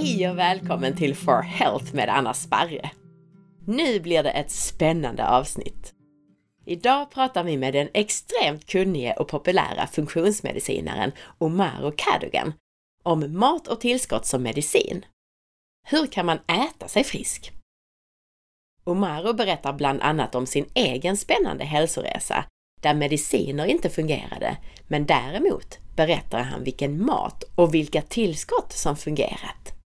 [0.00, 2.90] Hej och välkommen till For Health med Anna Sparre!
[3.66, 5.94] Nu blir det ett spännande avsnitt.
[6.64, 12.52] Idag pratar vi med den extremt kunnige och populära funktionsmedicinaren Omaro Cadogan
[13.02, 15.04] om mat och tillskott som medicin.
[15.86, 17.52] Hur kan man äta sig frisk?
[18.84, 22.44] Omaro berättar bland annat om sin egen spännande hälsoresa
[22.80, 24.56] där mediciner inte fungerade,
[24.88, 29.77] men däremot berättar han vilken mat och vilka tillskott som fungerat.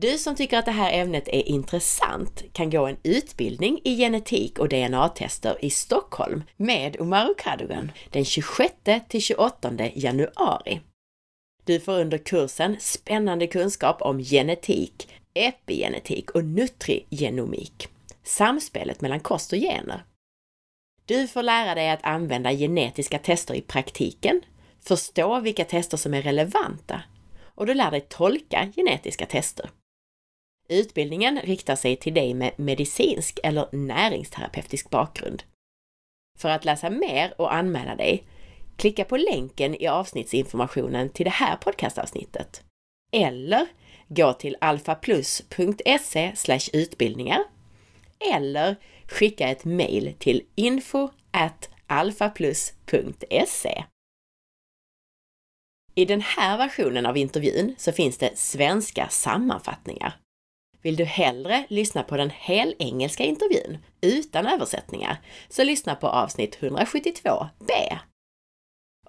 [0.00, 4.58] Du som tycker att det här ämnet är intressant kan gå en utbildning i genetik
[4.58, 8.74] och DNA-tester i Stockholm med Umaru Kadugan den 26
[9.08, 10.80] till 28 januari.
[11.64, 17.88] Du får under kursen spännande kunskap om genetik, epigenetik och nutrigenomik,
[18.22, 20.04] samspelet mellan kost och gener.
[21.04, 24.40] Du får lära dig att använda genetiska tester i praktiken,
[24.80, 27.02] förstå vilka tester som är relevanta
[27.58, 29.70] och du lär dig tolka genetiska tester.
[30.68, 35.42] Utbildningen riktar sig till dig med medicinsk eller näringsterapeutisk bakgrund.
[36.38, 38.24] För att läsa mer och anmäla dig,
[38.76, 42.64] klicka på länken i avsnittsinformationen till det här podcastavsnittet.
[43.12, 43.66] Eller
[44.08, 46.32] gå till alfaplus.se
[46.72, 47.44] utbildningar
[48.34, 51.08] eller skicka ett mejl till info
[51.86, 53.84] alfaplus.se.
[55.94, 60.16] I den här versionen av intervjun så finns det svenska sammanfattningar.
[60.82, 67.98] Vill du hellre lyssna på den helengelska intervjun utan översättningar så lyssna på avsnitt 172b.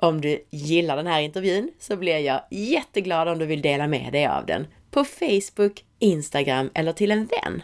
[0.02, 4.14] Om du gillar den här intervjun så blir jag jätteglad om du vill dela med
[4.14, 7.64] dig av den på Facebook, Instagram eller till en vän.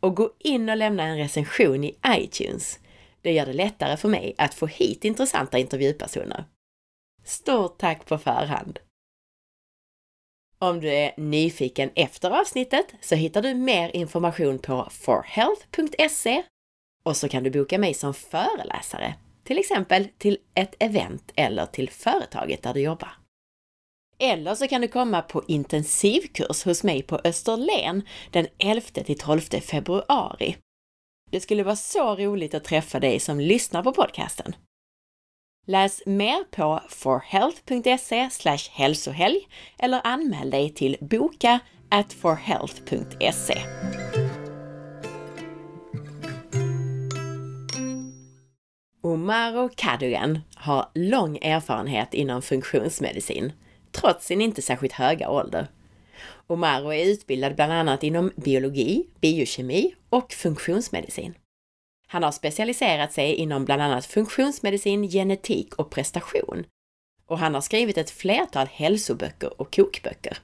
[0.00, 2.78] Och gå in och lämna en recension i iTunes.
[3.22, 6.44] Det gör det lättare för mig att få hit intressanta intervjupersoner.
[7.24, 8.78] Stort tack på förhand!
[10.60, 16.42] Om du är nyfiken efter avsnittet så hittar du mer information på forhealth.se
[17.02, 19.14] och så kan du boka mig som föreläsare,
[19.44, 23.12] till exempel till ett event eller till företaget där du jobbar.
[24.18, 29.40] Eller så kan du komma på intensivkurs hos mig på Österlen den 11 till 12
[29.40, 30.56] februari.
[31.30, 34.54] Det skulle vara så roligt att träffa dig som lyssnar på podcasten.
[35.70, 38.28] Läs mer på forhealth.se
[38.72, 39.48] hälsohelg
[39.78, 43.58] eller anmäl dig till boka at forhealth.se.
[49.02, 53.52] Omaro Kadugan har lång erfarenhet inom funktionsmedicin,
[53.92, 55.66] trots sin inte särskilt höga ålder.
[56.46, 61.34] Omaro är utbildad bland annat inom biologi, biokemi och funktionsmedicin.
[62.10, 66.64] Han har specialiserat sig inom bland annat funktionsmedicin, genetik och prestation.
[67.26, 70.38] Och han har skrivit ett flertal hälsoböcker och kokböcker.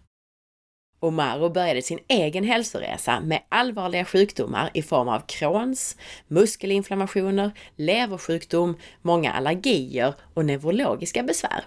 [1.00, 5.96] Omaro började sin egen hälsoresa med allvarliga sjukdomar i form av Crohns,
[6.28, 11.64] muskelinflammationer, leversjukdom, många allergier och neurologiska besvär.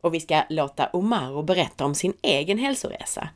[0.00, 3.28] Och vi ska låta Omaro berätta om sin egen hälsoresa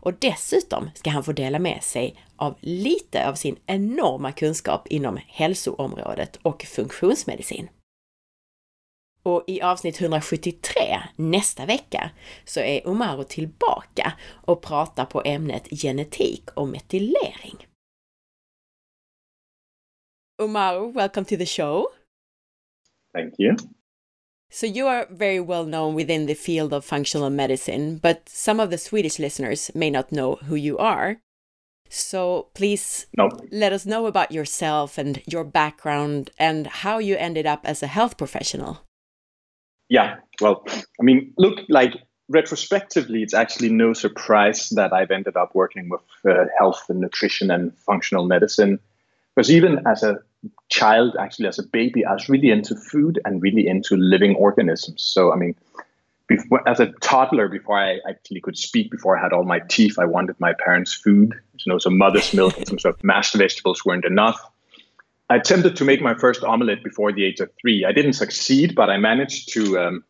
[0.00, 5.18] och dessutom ska han få dela med sig av lite av sin enorma kunskap inom
[5.26, 7.68] hälsoområdet och funktionsmedicin.
[9.22, 10.80] Och i avsnitt 173
[11.16, 12.10] nästa vecka
[12.44, 17.66] så är Omaro tillbaka och pratar på ämnet genetik och metylering.
[20.42, 21.86] Omaro, welcome to the show!
[23.12, 23.56] Thank you.
[24.50, 28.70] So you are very well known within the field of functional medicine, but some of
[28.70, 31.18] the Swedish listeners may not know who you are.
[31.88, 33.30] So please no.
[33.50, 37.86] let us know about yourself and your background and how you ended up as a
[37.86, 38.80] health professional.
[39.88, 40.64] Yeah, well,
[41.00, 41.94] I mean, look, like
[42.28, 47.50] retrospectively, it's actually no surprise that I've ended up working with uh, health and nutrition
[47.50, 48.80] and functional medicine.
[49.36, 50.18] Because even as a
[50.70, 55.02] child, actually as a baby, I was really into food and really into living organisms.
[55.02, 55.54] So, I mean,
[56.26, 59.98] before, as a toddler, before I actually could speak, before I had all my teeth,
[59.98, 61.34] I wanted my parents' food.
[61.58, 64.40] You know, so mother's milk and some sort of mashed vegetables weren't enough.
[65.28, 67.84] I attempted to make my first omelette before the age of three.
[67.84, 70.04] I didn't succeed, but I managed to um,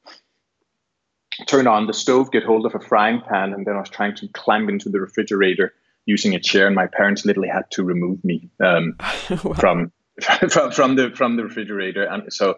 [1.47, 4.15] turn on the stove, get hold of a frying pan, and then I was trying
[4.17, 5.75] to climb into the refrigerator
[6.07, 8.97] using a chair, and my parents literally had to remove me um,
[9.31, 9.53] wow.
[9.55, 9.93] from
[10.49, 12.05] from from the from the refrigerator.
[12.05, 12.57] And so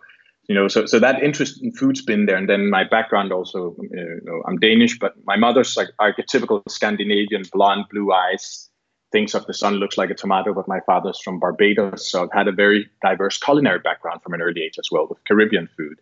[0.49, 2.37] you know so so that interest in food's been there.
[2.37, 7.43] And then my background also you know i'm danish but my mother's like archetypical scandinavian
[7.53, 8.69] blonde blue eyes.
[9.11, 12.06] Thinks of the sun looks like a tomato but my father's from barbados.
[12.06, 15.19] So i've had a very diverse culinary background from an early age as well with
[15.25, 15.99] caribbean food.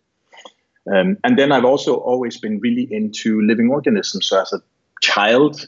[0.93, 4.27] Um, and then i've also always been really into living organisms.
[4.27, 4.61] So as a
[5.01, 5.67] child,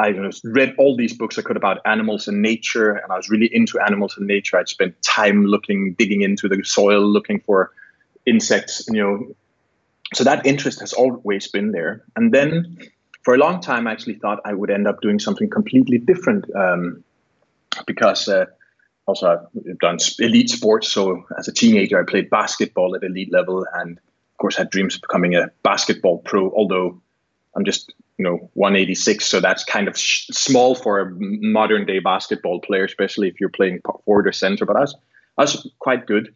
[0.00, 0.14] I
[0.44, 3.78] read all these books I could about animals and nature, and I was really into
[3.80, 4.56] animals and nature.
[4.56, 7.70] I'd spent time looking, digging into the soil, looking for
[8.24, 9.34] insects, you know.
[10.14, 12.02] So that interest has always been there.
[12.16, 12.78] And then
[13.24, 16.46] for a long time, I actually thought I would end up doing something completely different
[16.56, 17.04] um,
[17.86, 18.46] because uh,
[19.06, 20.90] also I've done elite sports.
[20.90, 24.94] So as a teenager, I played basketball at elite level and, of course, had dreams
[24.94, 27.00] of becoming a basketball pro, although
[27.54, 31.10] I'm just you know 186 so that's kind of sh- small for a
[31.58, 34.66] modern day basketball player especially if you're playing forward or center.
[34.66, 34.84] But I
[35.38, 36.34] was quite good.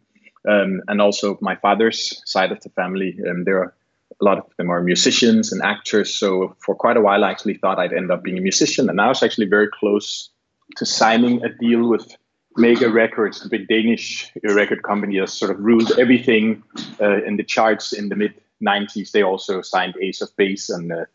[0.49, 3.75] Um, and also my father's side of the family um, there are
[4.19, 6.15] a lot of them are musicians and actors.
[6.15, 8.89] So for quite a while i actually thought i'd end up being a musician.
[8.89, 10.29] And i was actually very close
[10.77, 12.17] to signing a deal with
[12.57, 16.63] Mega Records, the big Danish record company that sort of ruled everything
[16.99, 18.33] uh, in the charts in the mid
[18.63, 19.11] 90s.
[19.11, 21.05] They also signed Ace of Base and uh,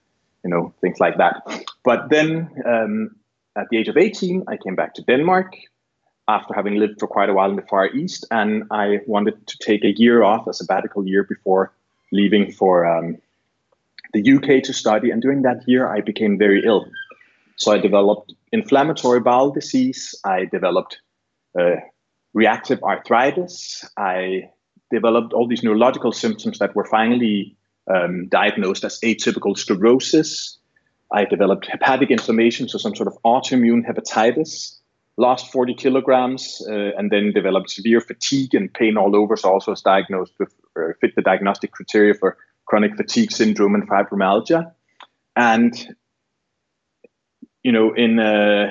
[0.45, 1.43] you know things like that.
[1.85, 3.17] But then um,
[3.57, 5.55] at the age of 18, I came back to Denmark
[6.29, 9.59] after having lived for quite a while in the Far East, and I wanted to
[9.59, 11.73] take a year off, a sabbatical year, before
[12.13, 13.19] leaving for um,
[14.13, 15.11] the UK to study.
[15.11, 16.87] And during that year, I became very ill.
[17.57, 20.15] So I developed inflammatory bowel disease.
[20.25, 21.01] I developed
[21.59, 21.77] uh,
[22.33, 23.85] reactive arthritis.
[23.97, 24.51] I
[24.91, 27.57] developed all these neurological symptoms that were finally
[27.93, 30.59] um, diagnosed as atypical sclerosis.
[31.13, 34.77] I developed hepatic inflammation, so some sort of autoimmune hepatitis.
[35.17, 39.37] Lost 40 kilograms, uh, and then developed severe fatigue and pain all over.
[39.37, 43.89] So also was diagnosed with uh, fit the diagnostic criteria for chronic fatigue syndrome and
[43.89, 44.73] fibromyalgia.
[45.37, 45.75] And
[47.63, 48.71] you know, in uh,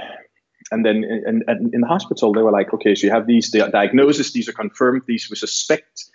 [0.72, 3.50] and then in, in, in, the hospital, they were like, okay, so you have these
[3.52, 6.06] diagnoses, these are confirmed, these we suspect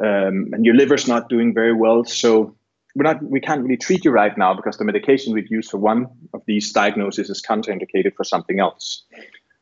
[0.00, 2.04] um, and your liver's not doing very well.
[2.04, 2.56] So
[2.94, 5.78] we're not, we can't really treat you right now because the medication we'd use for
[5.78, 9.04] one of these diagnoses is contraindicated for something else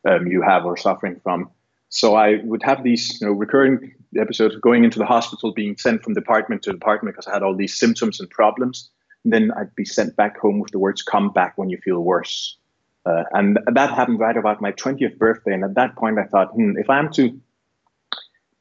[0.09, 1.51] um, you have or suffering from.
[1.89, 5.77] So I would have these you know, recurring episodes of going into the hospital, being
[5.77, 8.91] sent from department to department because I had all these symptoms and problems.
[9.25, 12.01] And then I'd be sent back home with the words, come back when you feel
[12.01, 12.57] worse.
[13.05, 15.53] Uh, and that happened right about my 20th birthday.
[15.53, 17.41] And at that point, I thought, hmm, if I'm to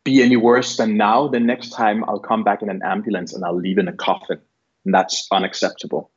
[0.05, 3.43] be any worse than now, the next time I'll come back in an ambulance and
[3.43, 4.39] I'll leave in a coffin.
[4.85, 6.11] And that's unacceptable.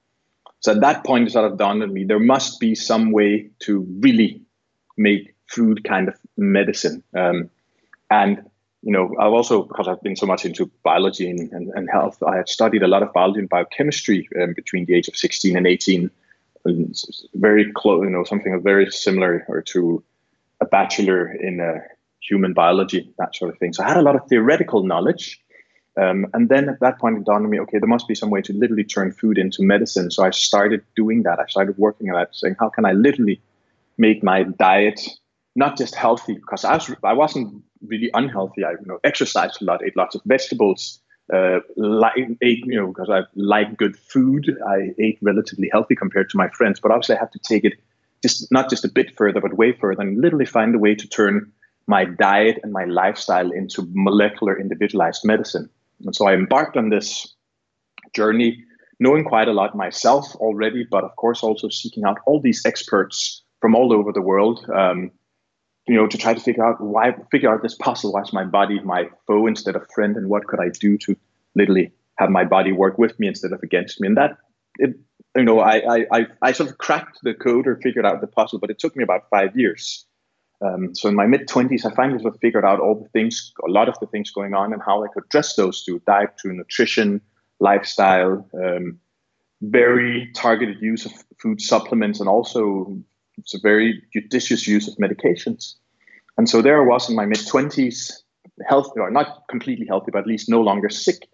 [0.60, 3.50] So at that point, it sort of dawned on me there must be some way
[3.60, 4.42] to really
[4.96, 7.02] make food kind of medicine.
[7.16, 7.48] Um,
[8.10, 8.42] and,
[8.82, 12.22] you know, I've also, because I've been so much into biology and, and, and health,
[12.22, 15.56] I had studied a lot of biology and biochemistry um, between the age of 16
[15.56, 16.10] and 18.
[16.64, 17.02] And
[17.34, 20.02] very close, you know, something very similar or to
[20.60, 21.78] a bachelor in uh,
[22.20, 23.72] human biology, that sort of thing.
[23.72, 25.40] So I had a lot of theoretical knowledge.
[26.00, 28.30] Um, and then at that point, it dawned on me, okay, there must be some
[28.30, 30.10] way to literally turn food into medicine.
[30.10, 31.40] So I started doing that.
[31.40, 33.40] I started working on that, saying, how can I literally
[33.96, 35.00] make my diet
[35.56, 38.62] not just healthy, because I, was, I wasn't really unhealthy.
[38.64, 41.00] I you know, exercised a lot, ate lots of vegetables,
[41.32, 44.56] uh, like, ate, you know, because I like good food.
[44.68, 47.74] I ate relatively healthy compared to my friends, but obviously I had to take it
[48.22, 51.08] just not just a bit further, but way further and literally find a way to
[51.08, 51.52] turn
[51.88, 55.68] my diet and my lifestyle into molecular individualized medicine.
[56.04, 57.34] And so I embarked on this
[58.14, 58.62] journey,
[59.00, 63.42] knowing quite a lot myself already, but of course also seeking out all these experts
[63.60, 65.10] from all over the world, um,
[65.88, 68.12] you know, to try to figure out why, figure out this puzzle.
[68.12, 71.16] Why's my body my foe instead of friend, and what could I do to
[71.56, 74.08] literally have my body work with me instead of against me?
[74.08, 74.36] And that,
[74.78, 74.94] it,
[75.34, 78.58] you know, I, I, I sort of cracked the code or figured out the puzzle,
[78.58, 80.04] but it took me about five years.
[80.60, 83.52] Um, so in my mid 20s, I finally sort of figured out all the things,
[83.66, 86.30] a lot of the things going on, and how I could address those to diet,
[86.42, 87.20] to nutrition,
[87.60, 88.98] lifestyle, um,
[89.62, 92.98] very targeted use of food supplements, and also
[93.38, 95.74] it's a very judicious use of medications.
[96.36, 98.12] And so there I was in my mid 20s,
[98.68, 101.28] healthy, or not completely healthy, but at least no longer sick.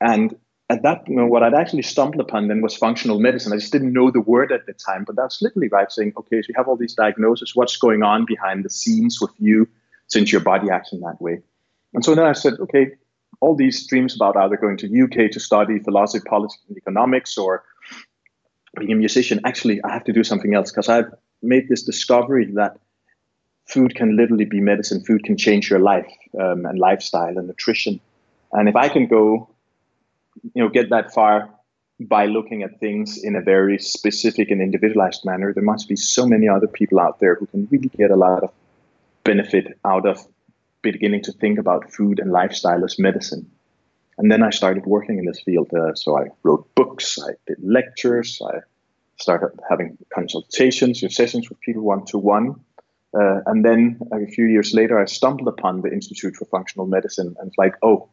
[0.00, 0.36] And
[0.70, 3.52] at that, know, what I'd actually stumbled upon then was functional medicine.
[3.52, 6.40] I just didn't know the word at the time, but that's literally right saying, okay,
[6.40, 9.68] so you have all these diagnoses, what's going on behind the scenes with you
[10.06, 11.42] since your body acts in that way?
[11.92, 12.92] And so then I said, okay,
[13.40, 17.64] all these dreams about either going to UK to study philosophy, politics, and economics or
[18.78, 21.12] being a musician, actually, I have to do something else because I've
[21.42, 22.78] made this discovery that
[23.66, 25.02] food can literally be medicine.
[25.02, 26.06] Food can change your life
[26.38, 27.98] um, and lifestyle and nutrition.
[28.52, 29.48] And if I can go
[30.54, 31.50] you know get that far
[32.00, 36.26] by looking at things in a very specific and individualized manner there must be so
[36.26, 38.50] many other people out there who can really get a lot of
[39.24, 40.26] benefit out of
[40.82, 43.50] beginning to think about food and lifestyle as medicine
[44.18, 47.58] and then i started working in this field uh, so i wrote books i did
[47.62, 48.60] lectures i
[49.20, 52.54] started having consultations, sessions with people one to one.
[53.12, 57.48] and then a few years later, I stumbled upon the Institute for Functional Medicine, and
[57.48, 58.08] it's like, oh,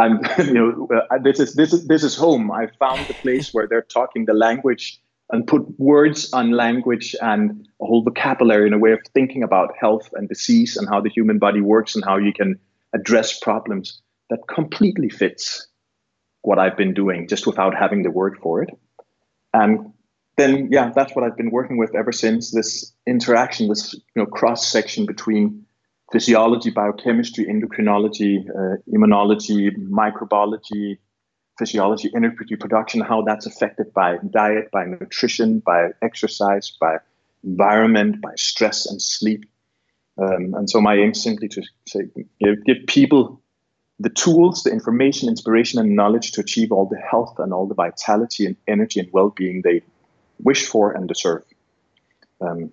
[0.00, 0.88] I'm, you know,
[1.22, 2.50] this is this is this is home.
[2.50, 7.68] I found the place where they're talking the language and put words on language and
[7.80, 11.10] a whole vocabulary and a way of thinking about health and disease and how the
[11.10, 12.58] human body works and how you can
[12.94, 15.68] address problems that completely fits
[16.42, 18.70] what I've been doing just without having the word for it.
[19.52, 19.92] And
[20.36, 24.26] then, yeah, that's what I've been working with ever since this interaction, this you know
[24.26, 25.66] cross section between
[26.12, 30.98] physiology, biochemistry, endocrinology, uh, immunology, microbiology,
[31.58, 36.96] physiology, energy production, how that's affected by diet, by nutrition, by exercise, by
[37.44, 39.44] environment, by stress and sleep.
[40.18, 42.00] Um, and so my aim is simply to say,
[42.42, 43.40] give, give people
[44.00, 47.74] the tools, the information, inspiration, and knowledge to achieve all the health and all the
[47.74, 49.82] vitality and energy and well-being they
[50.42, 51.44] wish for and deserve.
[52.40, 52.72] Um,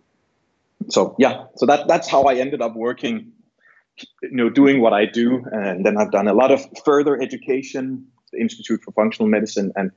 [0.90, 3.32] so yeah, so that that's how I ended up working,
[4.24, 8.06] you know, doing what I do, and then I've done a lot of further education,
[8.32, 9.92] the Institute for Functional Medicine, and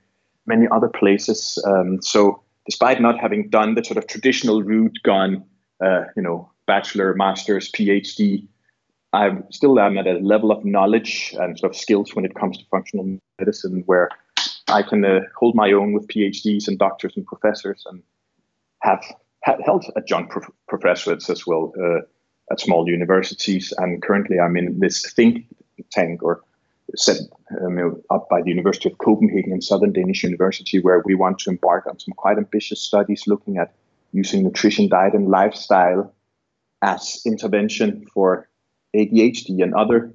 [0.46, 1.62] many other places.
[1.66, 5.44] Um, so despite not having done the sort of traditional route, gone,
[5.84, 8.46] uh, you know, bachelor, master's, PhD,
[9.12, 12.58] I still am at a level of knowledge and sort of skills when it comes
[12.58, 14.08] to functional medicine where
[14.68, 18.02] I can uh, hold my own with PhDs and doctors and professors and
[18.82, 19.02] have,
[19.42, 22.00] held adjunct prof- professors as well uh,
[22.50, 23.72] at small universities.
[23.78, 25.46] And currently I'm in this think
[25.90, 26.42] tank or
[26.96, 27.18] set
[27.60, 31.50] um, up by the University of Copenhagen and Southern Danish University, where we want to
[31.50, 33.74] embark on some quite ambitious studies looking at
[34.12, 36.12] using nutrition, diet, and lifestyle
[36.82, 38.48] as intervention for
[38.96, 40.12] ADHD and other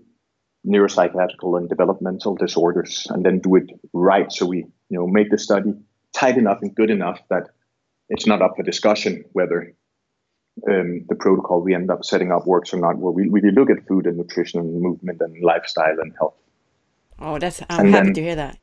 [0.68, 4.32] neuropsychiatrical and developmental disorders, and then do it right.
[4.32, 5.74] So we, you know, make the study
[6.14, 7.50] tight enough and good enough that
[8.10, 9.74] it's not up for discussion whether
[10.70, 12.98] um, the protocol we end up setting up works or not.
[12.98, 16.36] Where we really look at food and nutrition and movement and lifestyle and health.
[17.20, 18.58] Oh, that's I'm and happy then, to hear that.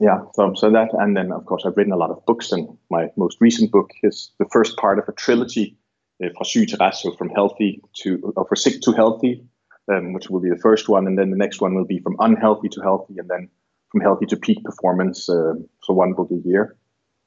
[0.00, 2.76] Yeah, so so that, and then of course I've written a lot of books, and
[2.90, 5.76] my most recent book is the first part of a trilogy
[6.22, 9.44] uh, fra syg til rask, so from healthy to, or for sick to healthy,
[9.92, 11.06] um, which will be the first one.
[11.06, 13.48] And then the next one will be from unhealthy to healthy, and then
[13.90, 15.28] from healthy to peak performance.
[15.28, 16.76] Uh, so one book a year.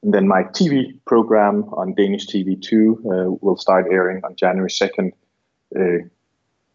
[0.02, 5.12] And then my TV program on Danish TV2 uh, will start airing on January 2nd,
[5.76, 6.06] uh,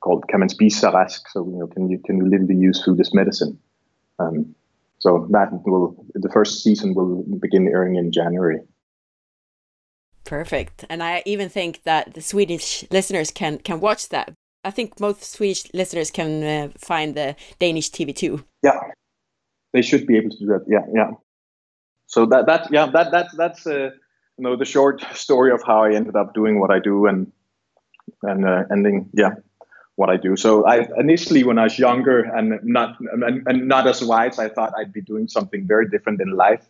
[0.01, 1.21] called Kan man spise?
[1.31, 3.57] So, you know, can you, can you literally use food as medicine?
[4.19, 4.55] Um,
[4.99, 8.59] so that will, the first season will begin airing in January.
[10.25, 10.85] Perfect.
[10.89, 14.33] And I even think that the Swedish listeners can can watch that.
[14.63, 18.43] I think most Swedish listeners can uh, find the Danish TV2.
[18.63, 18.79] Yeah,
[19.73, 20.63] they should be able to do that.
[20.67, 21.11] Yeah, yeah.
[22.13, 23.89] So that that yeah that that that's uh,
[24.37, 27.31] you know the short story of how I ended up doing what I do and
[28.21, 29.31] and uh, ending yeah
[29.95, 30.35] what I do.
[30.35, 34.49] So I initially when I was younger and not and, and not as wise, I
[34.49, 36.63] thought I'd be doing something very different in life.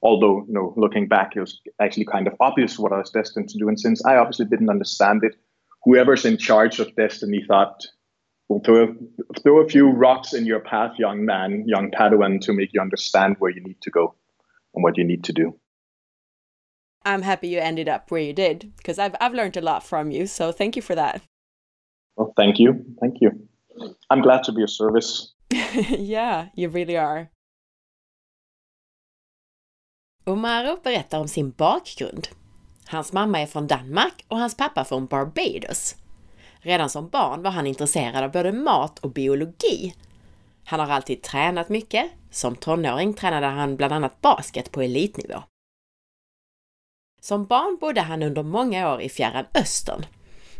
[0.00, 3.48] Although you know looking back it was actually kind of obvious what i was destined
[3.50, 3.68] to do.
[3.68, 5.34] And since i obviously didn't understand it
[5.84, 7.86] whoever's in charge of destiny thought
[8.48, 8.94] well throw
[9.42, 13.36] throw a few rocks in your path young man young padawan to make you understand
[13.38, 14.14] where you need to go
[14.76, 15.58] and what you need to do
[17.04, 20.10] i'm happy you ended up where you did because I've, I've learned a lot from
[20.10, 21.22] you so thank you for that
[22.16, 23.30] well thank you thank you
[24.10, 27.30] i'm glad to be of service yeah you really are
[30.28, 32.28] Omaro berättar om sin bakgrund.
[32.86, 35.96] Hans mamma är från Danmark och hans pappa från Barbados.
[36.60, 39.94] Redan som barn var han intresserad av både mat och biologi.
[40.64, 42.10] Han har alltid tränat mycket.
[42.36, 45.42] Som tonåring tränade han bland annat basket på elitnivå.
[47.20, 50.06] Som barn bodde han under många år i Fjärran Östern.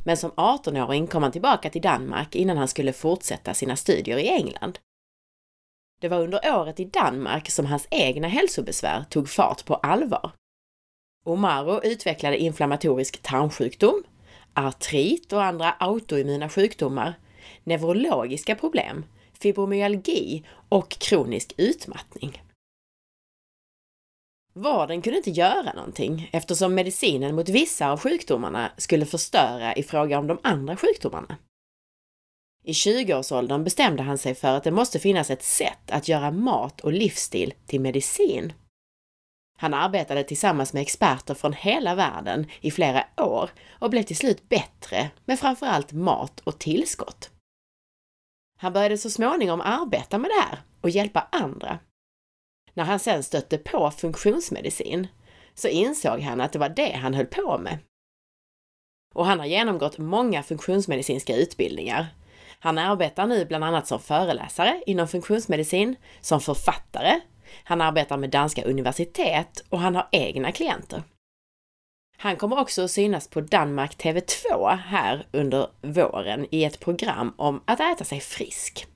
[0.05, 4.29] Men som 18-åring kom han tillbaka till Danmark innan han skulle fortsätta sina studier i
[4.29, 4.79] England.
[6.01, 10.31] Det var under året i Danmark som hans egna hälsobesvär tog fart på allvar.
[11.25, 14.03] Omaro utvecklade inflammatorisk tarmsjukdom,
[14.55, 17.15] artrit och andra autoimmuna sjukdomar,
[17.65, 19.05] neurologiska problem,
[19.43, 22.43] fibromyalgi och kronisk utmattning.
[24.55, 30.19] Vården kunde inte göra någonting eftersom medicinen mot vissa av sjukdomarna skulle förstöra i fråga
[30.19, 31.37] om de andra sjukdomarna.
[32.65, 36.81] I 20-årsåldern bestämde han sig för att det måste finnas ett sätt att göra mat
[36.81, 38.53] och livsstil till medicin.
[39.59, 44.49] Han arbetade tillsammans med experter från hela världen i flera år och blev till slut
[44.49, 47.31] bättre med framförallt mat och tillskott.
[48.57, 51.79] Han började så småningom arbeta med det här och hjälpa andra.
[52.75, 55.07] När han sen stötte på funktionsmedicin
[55.55, 57.79] så insåg han att det var det han höll på med.
[59.15, 62.07] Och han har genomgått många funktionsmedicinska utbildningar.
[62.59, 67.21] Han arbetar nu bland annat som föreläsare inom funktionsmedicin, som författare,
[67.65, 71.03] han arbetar med danska universitet och han har egna klienter.
[72.19, 77.61] Han kommer också att synas på Danmark TV2 här under våren i ett program om
[77.65, 78.87] att äta sig frisk.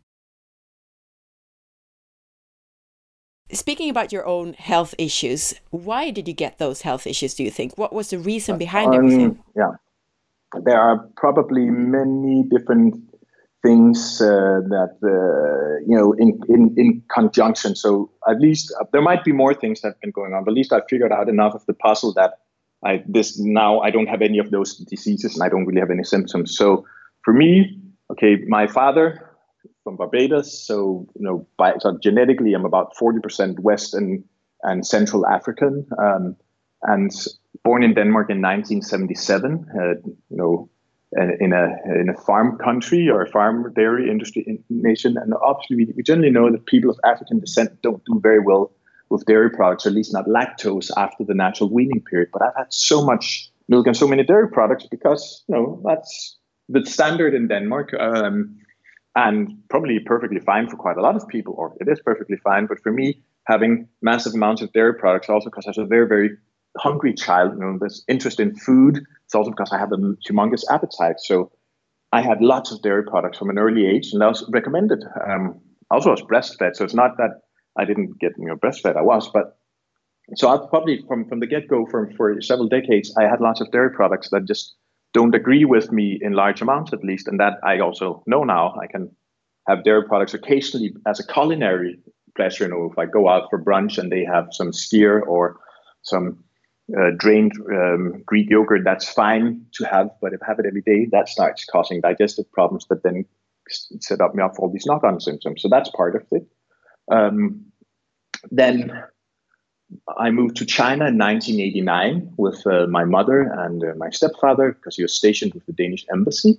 [3.53, 7.50] Speaking about your own health issues, why did you get those health issues, do you
[7.50, 7.77] think?
[7.77, 9.43] What was the reason behind um, everything?
[9.57, 9.73] Yeah,
[10.65, 12.95] there are probably many different
[13.62, 17.75] things uh, that, uh, you know, in, in, in conjunction.
[17.75, 20.53] So at least uh, there might be more things that have been going on, but
[20.53, 22.35] at least I figured out enough of the puzzle that
[22.84, 25.90] I this now I don't have any of those diseases and I don't really have
[25.90, 26.56] any symptoms.
[26.56, 26.87] So
[27.25, 27.78] for me,
[28.10, 29.30] okay, my father
[29.84, 34.25] from Barbados, so you know, by so genetically I'm about forty percent West and
[34.62, 36.37] and Central African, um,
[36.82, 37.10] and
[37.64, 39.66] born in Denmark in 1977.
[39.75, 40.68] Uh, you know,
[41.12, 45.92] in a in a farm country or a farm dairy industry nation, and obviously we,
[45.96, 48.70] we generally know that people of African descent don't do very well
[49.11, 52.31] with dairy products, or at least not lactose, after the natural weaning period.
[52.33, 56.37] But I've had so much milk and so many dairy products because you know that's
[56.69, 58.57] the standard in Denmark, um,
[59.17, 62.67] and probably perfectly fine for quite a lot of people, or it is perfectly fine.
[62.67, 66.07] But for me, having massive amounts of dairy products also because I was a very
[66.07, 66.31] very
[66.79, 69.02] hungry child, you know, this interest in food.
[69.25, 71.17] It's also because I have a humongous appetite.
[71.19, 71.50] So
[72.12, 75.05] I had lots of dairy products from an early age, and that was recommended.
[75.29, 77.43] Um, also, I was breastfed, so it's not that
[77.80, 78.96] I didn't get you know breastfed.
[78.96, 79.56] I was, but
[80.37, 83.60] so I probably from from the get go, for for several decades, I had lots
[83.60, 84.75] of dairy products that just
[85.12, 88.75] don't agree with me in large amounts, at least, and that I also know now.
[88.80, 89.10] I can
[89.66, 91.99] have dairy products occasionally as a culinary
[92.36, 92.64] pleasure.
[92.64, 95.58] You know, if I go out for brunch and they have some skyr or
[96.02, 96.45] some
[96.97, 100.82] uh, drained um, Greek yogurt, that's fine to have, but if I have it every
[100.82, 103.25] day, that starts causing digestive problems that then
[103.69, 105.62] set up me up for all these knock-on symptoms.
[105.62, 106.47] So that's part of it.
[107.10, 107.70] Um,
[108.50, 109.03] then
[110.17, 114.97] I moved to China in 1989 with uh, my mother and uh, my stepfather because
[114.97, 116.59] he was stationed with the Danish embassy.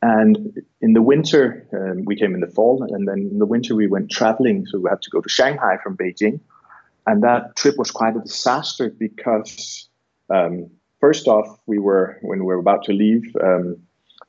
[0.00, 3.74] And in the winter, um, we came in the fall, and then in the winter
[3.74, 4.64] we went traveling.
[4.66, 6.38] So we had to go to Shanghai from Beijing,
[7.06, 9.88] and that trip was quite a disaster because
[10.30, 13.76] um, first off, we were when we were about to leave um,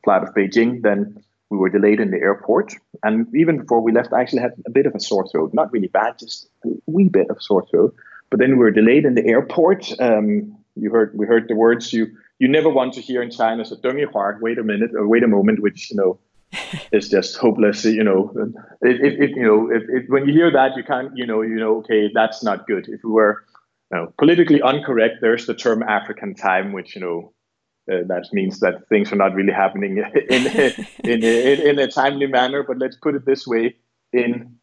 [0.04, 2.74] flight of Beijing, then we were delayed in the airport.
[3.04, 5.54] And even before we left, I actually had a bit of a sore throat.
[5.54, 7.96] Not really bad, just a wee bit of sore throat.
[8.30, 9.92] But then we were delayed in the airport.
[10.00, 12.08] Um, you heard we heard the words you
[12.38, 13.66] you never want to hear in China.
[13.66, 14.10] So don't you
[14.42, 16.20] wait a minute or wait a moment, which you know
[16.92, 17.86] is just hopeless.
[17.86, 18.32] You know,
[18.82, 21.56] it, it you know if, if, when you hear that, you can't you know you
[21.56, 22.88] know okay that's not good.
[22.88, 23.44] If we were
[23.92, 27.34] you know, politically incorrect, there's the term African time, which you know
[27.90, 29.98] uh, that means that things are not really happening
[30.30, 32.64] in, in, in, in, a timely manner.
[32.64, 33.76] But let's put it this way:
[34.14, 34.56] in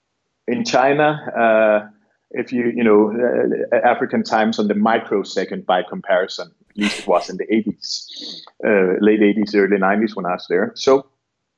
[0.46, 1.88] in China, uh,
[2.30, 7.06] if you you know uh, African times on the microsecond by comparison, at least it
[7.06, 10.72] was in the 80s, uh, late 80s, early 90s when I was there.
[10.74, 11.06] So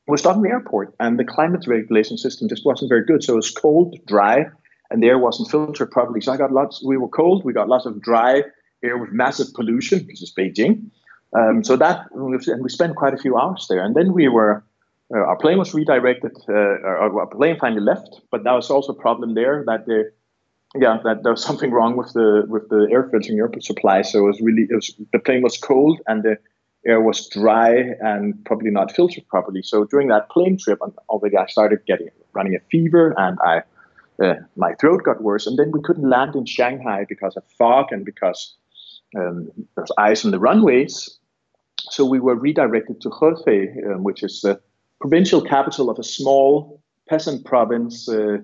[0.07, 3.23] we're stuck in the airport, and the climate regulation system just wasn't very good.
[3.23, 4.47] So it was cold, dry,
[4.91, 6.21] and the air wasn't filtered properly.
[6.21, 6.83] So I got lots.
[6.83, 7.45] We were cold.
[7.45, 8.43] We got lots of dry
[8.83, 10.91] air with massive pollution because is Beijing.
[11.37, 14.65] Um, so that and we spent quite a few hours there, and then we were
[15.15, 16.37] uh, our plane was redirected.
[16.49, 20.11] Uh, our, plane finally left, but that was also a problem there that the
[20.75, 24.03] yeah that there was something wrong with the with the air filtering air supply.
[24.03, 26.39] So it was really it was the plane was cold and the
[26.87, 29.63] air was dry and probably not filtered properly.
[29.63, 33.63] So during that plane trip, already I started getting running a fever and I
[34.23, 37.93] uh, my throat got worse, and then we couldn't land in Shanghai because of fog
[37.93, 38.55] and because
[39.17, 41.18] um, there was ice on the runways.
[41.91, 44.61] So we were redirected to Hefei, um, which is the
[45.01, 48.39] provincial capital of a small peasant province, uh,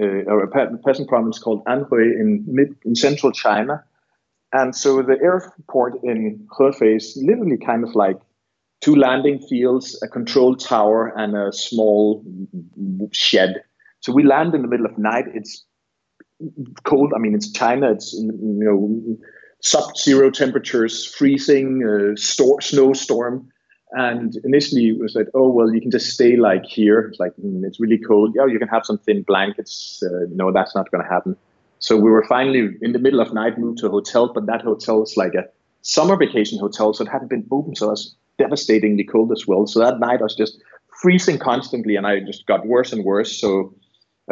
[0.00, 3.84] uh, or a peasant province called Anhui in mid in central China.
[4.52, 8.18] And so the airport in Hefei is literally kind of like
[8.80, 12.24] two landing fields, a control tower, and a small
[13.12, 13.62] shed.
[14.00, 15.24] So we land in the middle of night.
[15.34, 15.64] It's
[16.84, 17.12] cold.
[17.14, 17.90] I mean, it's China.
[17.90, 19.18] It's you know
[19.60, 23.48] sub-zero temperatures, freezing, uh, store, snowstorm.
[23.92, 27.00] And initially it was like, oh, well, you can just stay like here.
[27.00, 28.34] It's like, mm, it's really cold.
[28.36, 30.02] Yeah, you can have some thin blankets.
[30.02, 31.36] Uh, no, that's not going to happen.
[31.78, 34.62] So we were finally in the middle of night moved to a hotel, but that
[34.62, 35.44] hotel is like a
[35.82, 36.92] summer vacation hotel.
[36.92, 37.76] So it hadn't been open.
[37.76, 39.66] So it was devastatingly cold as well.
[39.66, 40.60] So that night I was just
[41.00, 43.40] freezing constantly and I just got worse and worse.
[43.40, 43.74] So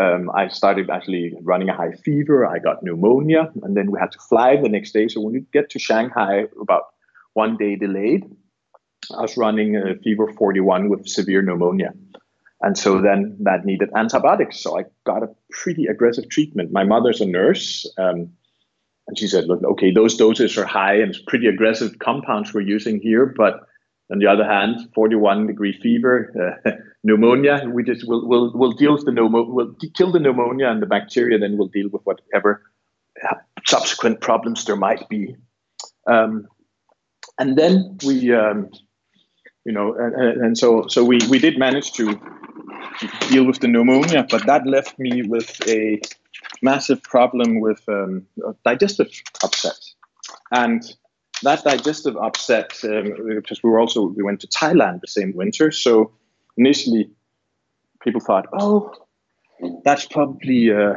[0.00, 2.46] um, I started actually running a high fever.
[2.46, 5.08] I got pneumonia, and then we had to fly the next day.
[5.08, 6.86] So when we get to Shanghai, about
[7.34, 8.24] one day delayed,
[9.16, 11.92] I was running a fever 41 with severe pneumonia.
[12.60, 14.58] And so then that needed antibiotics.
[14.60, 16.72] So I got a pretty aggressive treatment.
[16.72, 17.86] My mother's a nurse.
[17.98, 18.32] Um,
[19.06, 22.62] and she said, look, okay, those doses are high and it's pretty aggressive compounds we're
[22.62, 23.26] using here.
[23.26, 23.66] But
[24.10, 26.70] on the other hand, 41 degree fever, uh,
[27.04, 30.82] pneumonia, we just will will will deal with the pneumonia, we'll kill the pneumonia and
[30.82, 32.62] the bacteria, then we'll deal with whatever
[33.66, 35.36] subsequent problems there might be.
[36.06, 36.46] Um,
[37.38, 38.70] and then we, um,
[39.64, 42.20] you know, and, and, so so we we did manage to
[43.28, 46.00] deal with the pneumonia, but that left me with a
[46.62, 48.26] massive problem with um,
[48.64, 49.10] digestive
[49.42, 49.78] upset,
[50.52, 50.94] and
[51.44, 55.70] that digestive upset um, because we were also we went to Thailand the same winter,
[55.70, 56.12] so
[56.56, 57.10] initially
[58.00, 58.92] people thought, oh,
[59.84, 60.94] that's probably uh,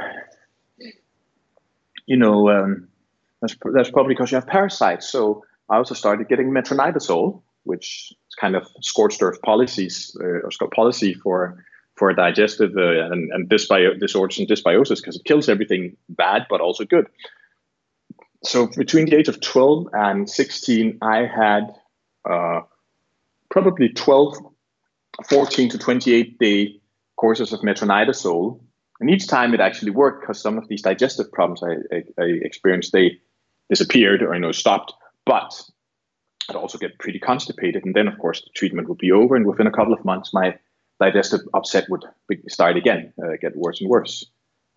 [2.06, 2.88] you know um,
[3.42, 5.08] that's that's probably because you have parasites.
[5.10, 10.70] So I also started getting metronidazole, which is kind of scorched earth policies uh, or
[10.74, 11.64] policy for
[11.96, 16.62] for digestive uh, and, and dysbio- disorders and dysbiosis because it kills everything bad but
[16.62, 17.08] also good.
[18.43, 21.76] So between the age of 12 and 16, I had
[22.30, 22.62] uh,
[23.50, 24.38] probably 12,
[25.28, 26.82] 14 to 28 day
[27.15, 28.60] courses of metronidazole.
[29.00, 32.26] And each time it actually worked because some of these digestive problems I, I, I
[32.41, 33.19] experienced, they
[33.69, 34.93] disappeared or you know stopped.
[35.26, 35.62] But
[36.50, 37.86] I'd also get pretty constipated.
[37.86, 39.36] And then, of course, the treatment would be over.
[39.36, 40.58] And within a couple of months, my
[41.00, 42.06] digestive upset would
[42.47, 44.26] start again, uh, get worse and worse.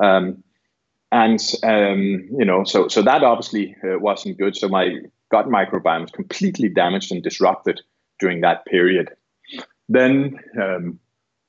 [0.02, 0.42] Um,
[1.12, 4.56] and um, you know, so so that obviously uh, wasn't good.
[4.56, 7.80] So my gut microbiome was completely damaged and disrupted
[8.18, 9.10] during that period.
[9.88, 11.00] Then um,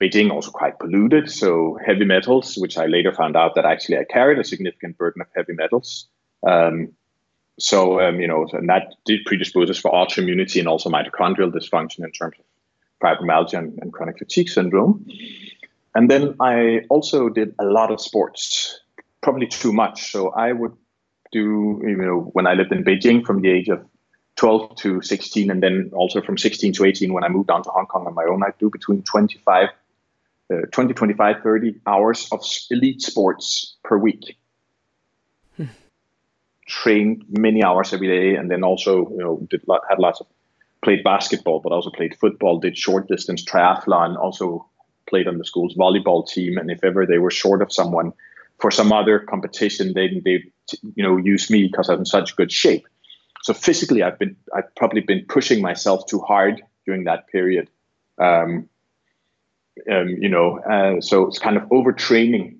[0.02, 4.04] Beijing also quite polluted, so heavy metals, which I later found out that actually I
[4.04, 6.08] carried a significant burden of heavy metals.
[6.45, 6.93] Um,
[7.60, 12.04] so um, you know, and that did predispose us for autoimmunity and also mitochondrial dysfunction
[12.04, 12.45] in terms of
[13.02, 15.06] fibromyalgia and, and chronic fatigue syndrome.
[15.93, 18.81] And then I also did a lot of sports,
[19.22, 20.12] probably too much.
[20.12, 20.74] So I would
[21.32, 23.86] do, you know, when I lived in Beijing from the age of
[24.36, 27.70] 12 to 16, and then also from 16 to 18 when I moved down to
[27.70, 29.70] Hong Kong on my own, I'd do between 25,
[30.52, 34.38] uh, 20, 25, 30 hours of elite sports per week.
[35.58, 35.66] Hmm.
[36.68, 40.28] Trained many hours every day, and then also, you know, did had lots of
[40.84, 44.68] played basketball, but also played football, did short distance triathlon, also
[45.08, 46.58] played on the school's volleyball team.
[46.58, 48.14] And if ever they were short of someone
[48.62, 50.43] for some other competition, they they
[50.95, 52.88] you know use me because I'm in such good shape.
[53.43, 57.69] So physically, I've been I've probably been pushing myself too hard during that period.
[58.19, 58.69] Um,
[59.91, 62.58] um, you know, uh, so it's kind of overtraining.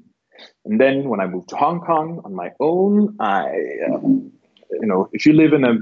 [0.66, 3.52] And then when I moved to Hong Kong on my own, I,
[3.94, 4.32] um,
[4.72, 5.74] you know, if you live in a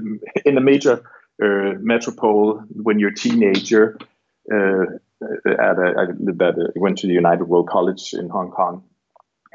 [0.48, 1.02] in a major
[1.42, 3.98] uh, metropole when you're a teenager.
[4.52, 4.98] Uh,
[5.46, 8.82] at a, I lived at a, went to the United World College in Hong Kong.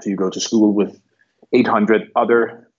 [0.01, 0.99] So you go to school with
[1.53, 2.69] 800 other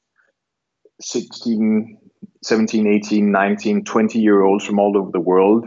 [1.01, 1.99] 16,
[2.43, 5.67] 17, 18, 19, 20 year olds from all over the world.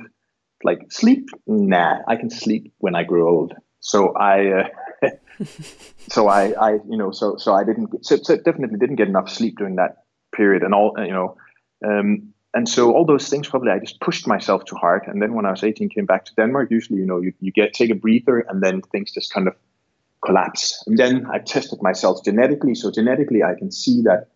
[0.63, 1.29] Like sleep?
[1.47, 3.53] Nah, I can sleep when I grow old.
[3.79, 4.63] So I,
[5.03, 5.09] uh,
[6.09, 9.29] so I, I, you know, so so I didn't, so, so definitely didn't get enough
[9.29, 10.03] sleep during that
[10.35, 11.37] period, and all, you know,
[11.85, 15.03] um, and so all those things probably I just pushed myself too hard.
[15.07, 16.71] And then when I was 18, came back to Denmark.
[16.71, 19.55] Usually, you know, you, you get take a breather and then things just kind of
[20.25, 20.83] collapse.
[20.87, 22.75] And then I tested myself genetically.
[22.75, 24.27] So genetically, I can see that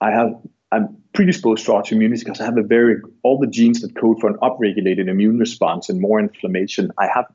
[0.00, 0.34] I have
[0.72, 4.28] I'm predisposed to autoimmunity because I have a very all the genes that code for
[4.28, 6.90] an upregulated immune response and more inflammation.
[6.98, 7.26] I have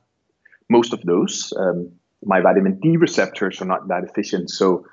[0.69, 1.53] most of those.
[1.55, 1.91] Um,
[2.23, 4.85] my vitamin D receptors are not that efficient, so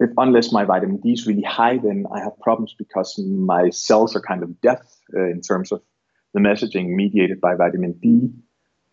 [0.00, 4.16] if unless my vitamin D is really high, then I have problems because my cells
[4.16, 4.82] are kind of deaf
[5.14, 5.80] uh, in terms of
[6.34, 8.30] the messaging mediated by vitamin D.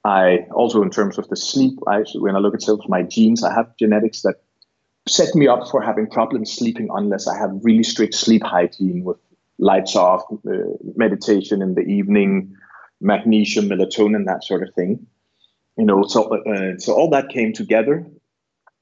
[0.04, 3.44] I also, in terms of the sleep, I, when I look at of my genes,
[3.44, 4.36] I have genetics that
[5.08, 9.18] set me up for having problems sleeping unless I have really strict sleep hygiene with
[9.58, 10.52] lights off, uh,
[10.96, 12.56] meditation in the evening,
[13.02, 15.06] magnesium, melatonin, that sort of thing.
[15.78, 18.06] You know, so uh, so all that came together,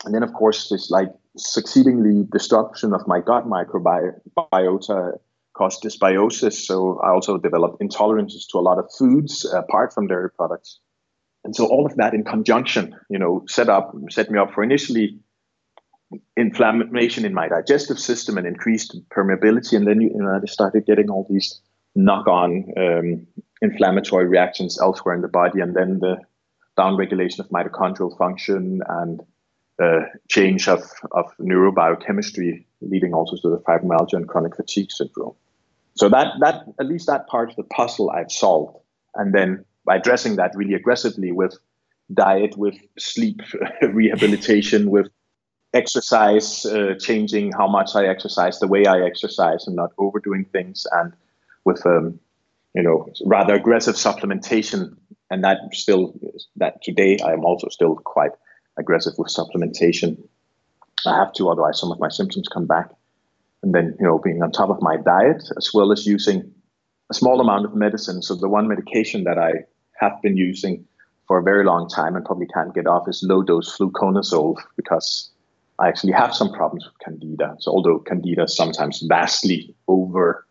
[0.05, 5.17] and then of course this like succeedingly destruction of my gut microbiota
[5.53, 6.53] caused dysbiosis.
[6.53, 10.79] So I also developed intolerances to a lot of foods apart from dairy products.
[11.45, 14.63] And so all of that in conjunction, you know, set up set me up for
[14.63, 15.19] initially
[16.35, 19.77] inflammation in my digestive system and increased permeability.
[19.77, 21.61] And then you, know, I started getting all these
[21.95, 23.27] knock-on um,
[23.61, 26.17] inflammatory reactions elsewhere in the body, and then the
[26.77, 29.21] downregulation of mitochondrial function and
[29.81, 35.35] uh, change of, of neurobiochemistry, leading also to the fibromyalgia and chronic fatigue syndrome.
[35.95, 38.77] So that that at least that part of the puzzle I've solved,
[39.13, 41.57] and then by addressing that really aggressively with
[42.13, 43.41] diet, with sleep
[43.81, 45.07] rehabilitation, with
[45.73, 50.87] exercise, uh, changing how much I exercise, the way I exercise, and not overdoing things,
[50.91, 51.13] and
[51.65, 52.19] with um,
[52.73, 54.95] you know rather aggressive supplementation.
[55.31, 56.13] And that still
[56.57, 58.31] that today I am also still quite
[58.77, 60.17] aggressive with supplementation.
[61.05, 62.89] I have to, otherwise some of my symptoms come back.
[63.63, 66.53] And then you know being on top of my diet as well as using
[67.09, 68.21] a small amount of medicine.
[68.21, 69.65] So the one medication that I
[69.99, 70.85] have been using
[71.27, 75.31] for a very long time and probably can't get off is low dose fluconazole because
[75.79, 77.55] I actually have some problems with candida.
[77.59, 80.45] So although candida is sometimes vastly over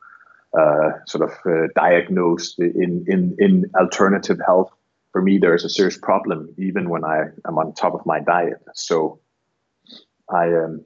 [0.59, 4.71] uh, sort of uh, diagnosed in, in, in alternative health,
[5.13, 8.21] for me there is a serious problem even when I am on top of my
[8.21, 8.61] diet.
[8.75, 9.21] So
[10.29, 10.85] I um,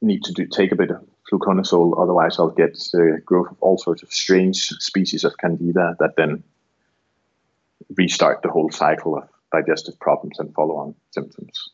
[0.00, 3.78] need to do, take a bit of fluconazole, otherwise I'll get uh, growth of all
[3.78, 6.42] sorts of strange species of candida that then
[7.96, 11.70] restart the whole cycle of digestive problems and follow-on symptoms.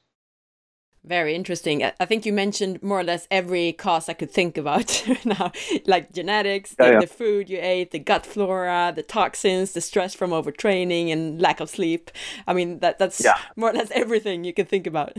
[1.04, 1.82] Very interesting.
[1.84, 5.52] I think you mentioned more or less every cause I could think about now,
[5.86, 7.00] like genetics, the, yeah, yeah.
[7.00, 11.60] the, food you ate, the gut flora, the toxins, the stress from overtraining and lack
[11.60, 12.10] of sleep.
[12.46, 13.38] I mean, that that's yeah.
[13.56, 15.16] more or less everything you can think about.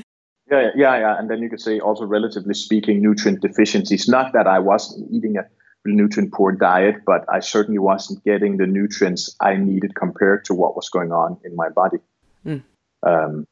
[0.52, 1.18] Yeah, yeah, yeah.
[1.18, 4.08] And then you could say also, relatively speaking, nutrient deficiencies.
[4.08, 5.46] Not that I wasn't eating a
[5.86, 10.76] nutrient poor diet, but I certainly wasn't getting the nutrients I needed compared to what
[10.76, 11.98] was going on in my body.
[12.46, 12.64] Mm.
[13.04, 13.48] Um,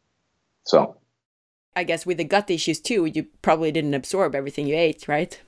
[0.66, 0.98] so
[1.76, 5.40] I guess with the gut issues too, you probably didn't absorb everything you ate, right?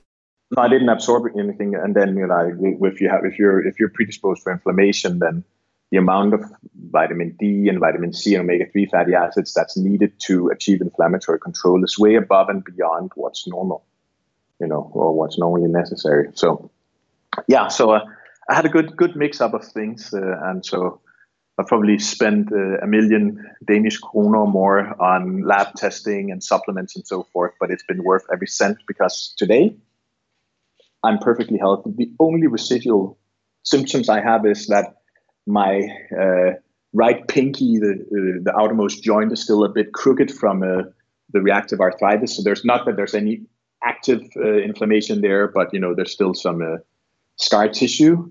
[0.56, 3.78] No, I didn't absorb anything, and then you know, if you have, if you're if
[3.78, 5.44] you're predisposed for inflammation, then
[5.90, 6.44] the amount of
[6.90, 11.38] vitamin D and vitamin C and omega three fatty acids that's needed to achieve inflammatory
[11.38, 13.84] control is way above and beyond what's normal,
[14.60, 16.28] you know, or what's normally necessary.
[16.34, 16.70] So,
[17.48, 18.04] yeah, so uh,
[18.48, 21.00] I had a good good mix up of things, uh, and so
[21.58, 27.06] I probably spent uh, a million Danish kroner more on lab testing and supplements and
[27.06, 29.76] so forth, but it's been worth every cent because today
[31.04, 31.90] I'm perfectly healthy.
[31.96, 33.18] The only residual
[33.62, 34.96] symptoms I have is that
[35.46, 36.52] my uh,
[36.92, 40.82] right pinky, the uh, the outermost joint, is still a bit crooked from uh,
[41.32, 42.36] the reactive arthritis.
[42.36, 43.42] So there's not that there's any
[43.84, 46.76] active uh, inflammation there, but you know there's still some uh,
[47.36, 48.30] scar tissue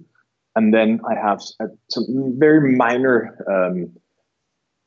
[0.55, 1.41] and then I have
[1.89, 3.91] some very minor um,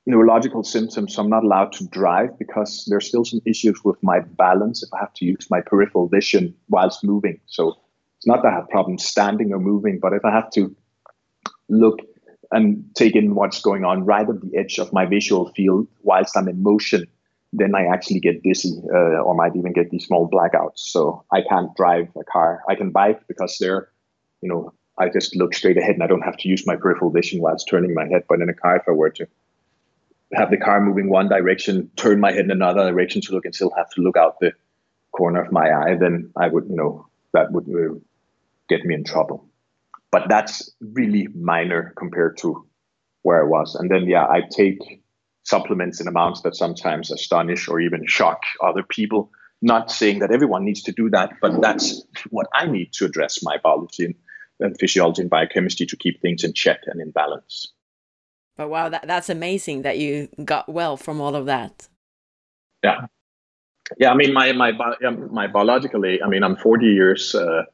[0.07, 1.15] neurological symptoms.
[1.15, 4.93] So I'm not allowed to drive because there's still some issues with my balance if
[4.93, 7.41] I have to use my peripheral vision whilst moving.
[7.47, 7.79] So
[8.19, 10.75] it's not that I have problems standing or moving, but if I have to
[11.69, 12.01] look
[12.51, 16.37] and take in what's going on right at the edge of my visual field whilst
[16.37, 17.07] I'm in motion,
[17.53, 20.79] then I actually get dizzy uh, or might even get these small blackouts.
[20.79, 22.63] So I can't drive a car.
[22.69, 23.91] I can bike because they're,
[24.41, 27.11] you know, I just look straight ahead and I don't have to use my peripheral
[27.11, 28.25] vision whilst turning my head.
[28.29, 29.27] But in a car, if I were to
[30.35, 33.55] have the car moving one direction, turn my head in another direction to look and
[33.55, 34.53] still have to look out the
[35.13, 37.99] corner of my eye, then I would, you know, that would uh,
[38.69, 39.47] get me in trouble.
[40.11, 42.67] But that's really minor compared to
[43.23, 43.75] where I was.
[43.75, 45.02] And then, yeah, I take
[45.45, 49.31] supplements in amounts that sometimes astonish or even shock other people.
[49.61, 53.43] Not saying that everyone needs to do that, but that's what I need to address
[53.43, 54.17] my biology
[54.59, 57.73] and physiology and biochemistry to keep things in check and in balance.
[58.57, 61.89] But wow, that, that's amazing that you got well from all of that.
[62.83, 63.07] Yeah.
[63.99, 64.73] Yeah, I mean, my my
[65.31, 66.21] my biological age.
[66.25, 67.65] I mean, I'm 40 years uh,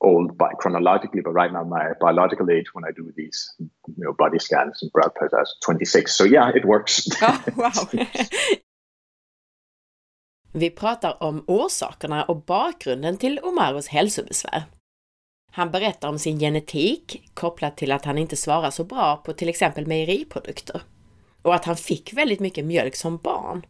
[0.00, 4.12] old by chronologically, but right now my biological age when I do these, you know,
[4.12, 6.12] body scans and blood pressure is 26.
[6.12, 7.08] So yeah, it works.
[7.22, 8.06] Oh, wow.
[10.52, 14.62] Vi pratar om orsakerna och bakgrunden till Omaros hälsobesvär.
[15.52, 19.48] Han berättar om sin genetik kopplat till att han inte svarar så bra på till
[19.48, 20.82] exempel mejeriprodukter
[21.42, 23.66] och att han fick väldigt mycket mjölk som barn.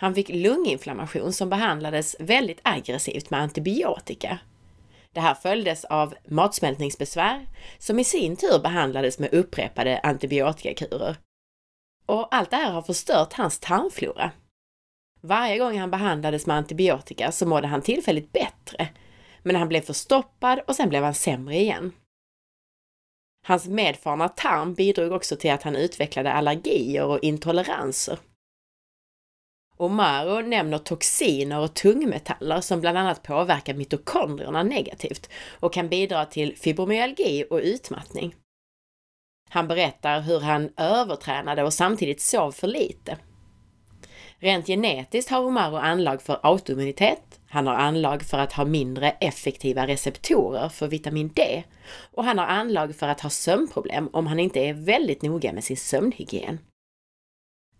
[0.00, 4.38] Han fick lunginflammation som behandlades väldigt aggressivt med antibiotika.
[5.14, 7.46] Det här följdes av matsmältningsbesvär
[7.78, 11.16] som i sin tur behandlades med upprepade antibiotikakurer.
[12.06, 14.30] Och allt det här har förstört hans tarmflora.
[15.20, 18.88] Varje gång han behandlades med antibiotika så mådde han tillfälligt bättre
[19.42, 21.92] men han blev förstoppad och sen blev han sämre igen.
[23.46, 28.18] Hans medfarna tarm bidrog också till att han utvecklade allergier och intoleranser.
[29.84, 36.56] Omaro nämner toxiner och tungmetaller som bland annat påverkar mitokondrierna negativt och kan bidra till
[36.56, 38.34] fibromyalgi och utmattning.
[39.50, 43.18] Han berättar hur han övertränade och samtidigt sov för lite.
[44.38, 49.86] Rent genetiskt har Omaro anlag för autoimmunitet, han har anlag för att ha mindre effektiva
[49.86, 51.64] receptorer för vitamin D
[52.12, 55.64] och han har anlag för att ha sömnproblem om han inte är väldigt noga med
[55.64, 56.58] sin sömnhygien.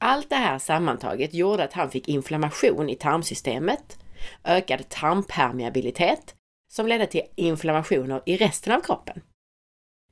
[0.07, 3.99] Allt det här sammantaget gjorde att han fick inflammation i tarmsystemet,
[4.45, 6.35] ökad tarmpermeabilitet
[6.73, 9.23] som ledde till inflammationer i resten av kroppen.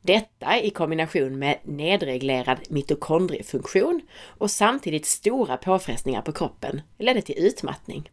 [0.03, 4.01] Detta i kombination med nedreglerad mitokondriefunktion
[4.39, 8.11] och samtidigt stora påfrestningar på kroppen ledde till utmattning.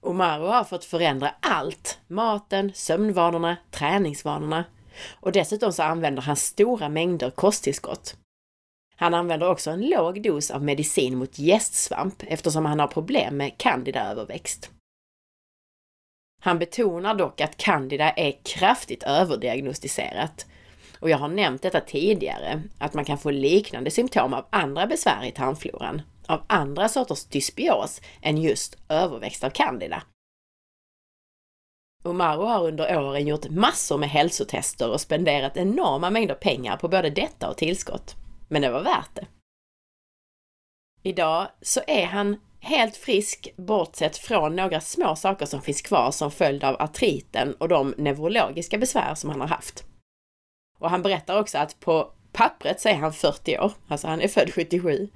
[0.00, 1.98] Omaro har fått förändra allt!
[2.06, 4.64] Maten, sömnvanorna, träningsvanorna.
[5.20, 8.16] Och dessutom så använder han stora mängder kosttillskott.
[8.96, 13.58] Han använder också en låg dos av medicin mot gästsvamp eftersom han har problem med
[13.58, 14.70] candidaöverväxt.
[16.40, 20.46] Han betonar dock att candida är kraftigt överdiagnostiserat.
[21.00, 25.24] Och jag har nämnt detta tidigare, att man kan få liknande symptom av andra besvär
[25.24, 30.02] i tarmfloran, av andra sorters dysbios än just överväxt av candida.
[32.04, 37.10] Omaro har under åren gjort massor med hälsotester och spenderat enorma mängder pengar på både
[37.10, 38.16] detta och tillskott.
[38.48, 39.26] Men det var värt det.
[41.02, 46.30] Idag så är han helt frisk bortsett från några små saker som finns kvar som
[46.30, 49.84] följd av artriten och de neurologiska besvär som han har haft.
[50.78, 54.28] Och han berättar också att på pappret så är han 40 år, alltså han är
[54.28, 55.08] född 77.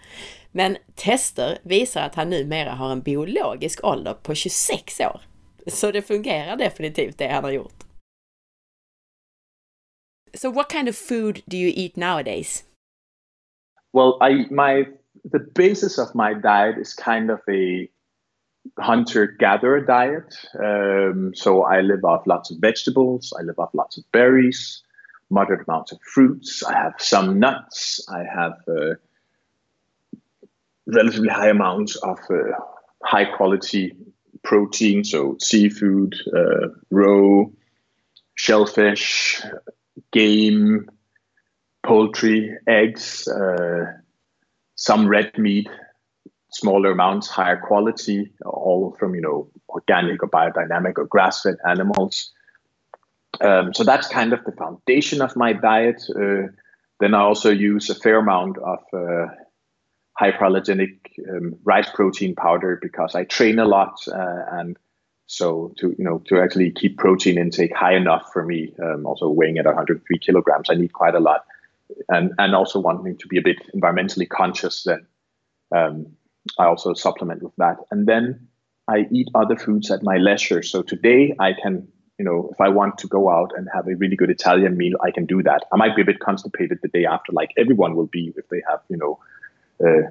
[0.52, 5.20] Men tester visar att han numera har en biologisk ålder på 26 år.
[5.66, 7.84] Så det fungerar definitivt det han har gjort.
[10.34, 12.64] So what kind of food do you eat nowadays?
[13.92, 14.87] Well, I my
[15.24, 17.88] the basis of my diet is kind of a
[18.79, 20.35] hunter gatherer diet.
[20.59, 24.83] Um, so I live off lots of vegetables, I live off lots of berries,
[25.31, 26.62] moderate amounts of fruits.
[26.62, 28.07] I have some nuts.
[28.09, 28.94] I have uh,
[30.87, 32.53] relatively high amounts of uh,
[33.05, 33.94] high quality
[34.42, 37.44] protein, so seafood, uh, raw,
[38.35, 39.42] shellfish,
[40.12, 40.88] game,
[41.84, 43.86] poultry, eggs, uh,
[44.76, 45.68] some red meat,
[46.52, 52.32] smaller amounts, higher quality, all from you know organic or biodynamic or grass-fed animals.
[53.40, 56.02] Um, so that's kind of the foundation of my diet.
[56.14, 56.48] Uh,
[56.98, 59.26] then I also use a fair amount of uh,
[60.20, 64.76] um, rice protein powder because I train a lot, uh, and
[65.26, 69.30] so to you know to actually keep protein intake high enough for me, um, also
[69.30, 71.44] weighing at 103 kilograms, I need quite a lot,
[72.09, 74.85] and and also wanting to be a bit environmentally conscious.
[74.85, 75.07] Then
[75.74, 76.07] um,
[76.59, 78.48] I also supplement with that, and then
[78.88, 80.62] I eat other foods at my leisure.
[80.62, 81.88] So today I can
[82.20, 84.98] you know, if I want to go out and have a really good Italian meal,
[85.03, 85.64] I can do that.
[85.72, 88.61] I might be a bit constipated the day after, like everyone will be if they
[88.68, 89.18] have, you know,
[89.83, 90.11] uh,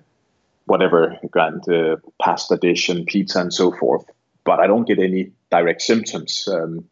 [0.65, 4.05] whatever grand uh, pasta dish and pizza and so forth.
[4.43, 6.47] But I don't get any direct symptoms.
[6.51, 6.85] Um,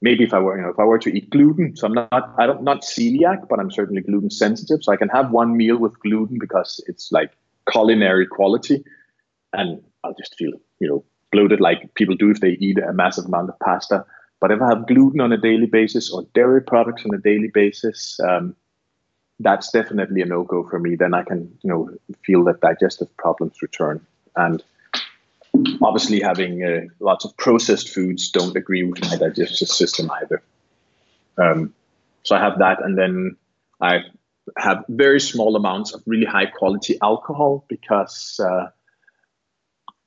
[0.00, 2.34] maybe if I were, you know, if I were to eat gluten, so I'm not,
[2.38, 5.78] I don't not celiac, but I'm certainly gluten sensitive, so I can have one meal
[5.78, 7.32] with gluten because it's like
[7.70, 8.84] culinary quality,
[9.52, 13.26] and I'll just feel, you know, bloated like people do if they eat a massive
[13.26, 14.04] amount of pasta.
[14.40, 17.48] But if I have gluten on a daily basis or dairy products on a daily
[17.52, 18.54] basis, um,
[19.40, 20.96] that's definitely a no go for me.
[20.96, 21.90] Then I can, you know,
[22.24, 24.04] feel that digestive problems return.
[24.36, 24.62] And
[25.82, 30.42] obviously, having uh, lots of processed foods don't agree with my digestive system either.
[31.36, 31.74] Um,
[32.22, 33.36] so I have that, and then
[33.80, 34.00] I
[34.56, 38.68] have very small amounts of really high quality alcohol because uh,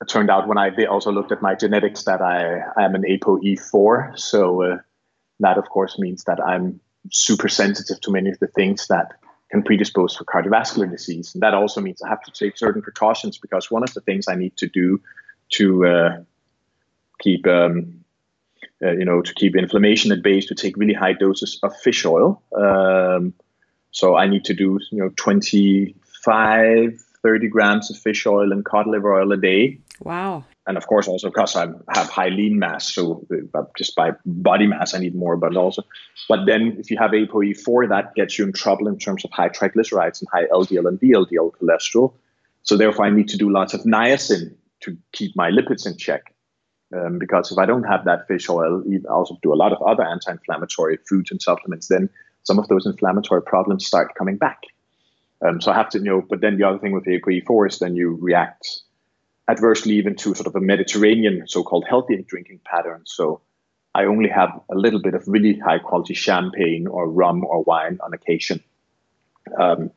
[0.02, 2.96] it turned out when I they also looked at my genetics that I, I am
[2.96, 4.18] an ApoE4.
[4.18, 4.78] So uh,
[5.40, 6.80] that, of course, means that I'm
[7.12, 9.14] super sensitive to many of the things that
[9.50, 11.34] can predispose for cardiovascular disease.
[11.34, 14.28] And that also means I have to take certain precautions because one of the things
[14.28, 15.02] I need to do
[15.52, 16.24] to uh,
[17.20, 18.04] keep, um,
[18.84, 22.06] uh, you know, to keep inflammation at bay to take really high doses of fish
[22.06, 22.42] oil.
[22.56, 23.34] Um,
[23.92, 28.88] so I need to do, you know, 25, 30 grams of fish oil and cod
[28.88, 29.80] liver oil a day.
[30.04, 30.46] Wow.
[30.68, 34.68] And of course, also because I have high lean mass, so uh, just by body
[34.68, 35.36] mass, I need more.
[35.36, 35.84] But also,
[36.30, 39.50] but then if you have ApoE4, that gets you in trouble in terms of high
[39.50, 42.14] triglycerides and high LDL and VLDL cholesterol.
[42.64, 46.34] So therefore, I need to do lots of niacin to keep my lipids in check.
[46.94, 49.82] Um, because if I don't have that fish oil, I also do a lot of
[49.82, 51.88] other anti-inflammatory foods and supplements.
[51.88, 52.10] Then
[52.44, 54.62] some of those inflammatory problems start coming back.
[55.46, 56.22] Um, so I have to you know.
[56.22, 58.82] But then the other thing with ApoE4 is then you react
[59.48, 63.04] adversely even to sort of a Mediterranean so-called healthy drinking pattern.
[63.06, 63.42] So
[63.94, 68.00] I only have a little bit of really high quality champagne or rum or wine
[68.02, 68.64] on occasion.
[69.60, 69.92] Um,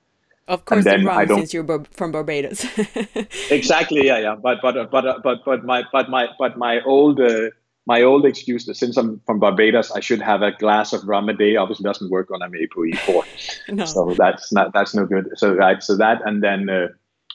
[0.46, 2.66] Of course, then wrong since you're from Barbados.
[3.50, 4.34] exactly, yeah, yeah.
[4.34, 7.50] But but but but but my but my but my old uh,
[7.86, 11.30] my old excuse that since I'm from Barbados, I should have a glass of rum
[11.30, 11.56] a day.
[11.56, 13.74] Obviously, doesn't work when I'm ApoE4.
[13.74, 13.84] no.
[13.86, 15.30] So that's not that's no good.
[15.36, 16.88] So right, so that and then uh,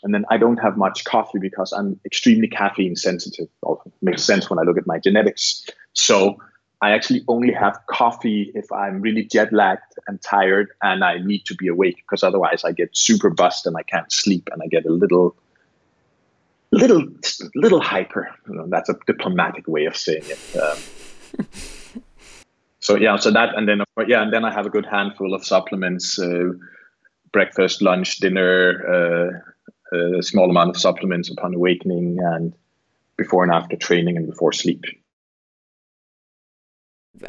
[0.03, 3.47] and then I don't have much coffee because I'm extremely caffeine sensitive.
[3.63, 5.65] Also makes sense when I look at my genetics.
[5.93, 6.37] So
[6.81, 11.45] I actually only have coffee if I'm really jet lagged and tired and I need
[11.45, 14.67] to be awake because otherwise I get super bust and I can't sleep and I
[14.67, 15.35] get a little
[16.71, 17.05] little
[17.55, 18.29] little hyper.
[18.47, 20.57] You know, that's a diplomatic way of saying it.
[20.57, 20.77] Um,
[22.79, 25.43] so yeah, so that and then yeah, and then I have a good handful of
[25.43, 26.51] supplements: uh,
[27.33, 29.41] breakfast, lunch, dinner,
[29.91, 32.53] uh, a small amount of supplements upon awakening, and
[33.17, 34.85] before and after training and before sleep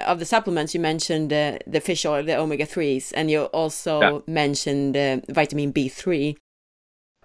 [0.06, 4.18] of the supplements you mentioned uh, the fish oil the omega-3s and you also yeah.
[4.26, 6.36] mentioned uh, vitamin b3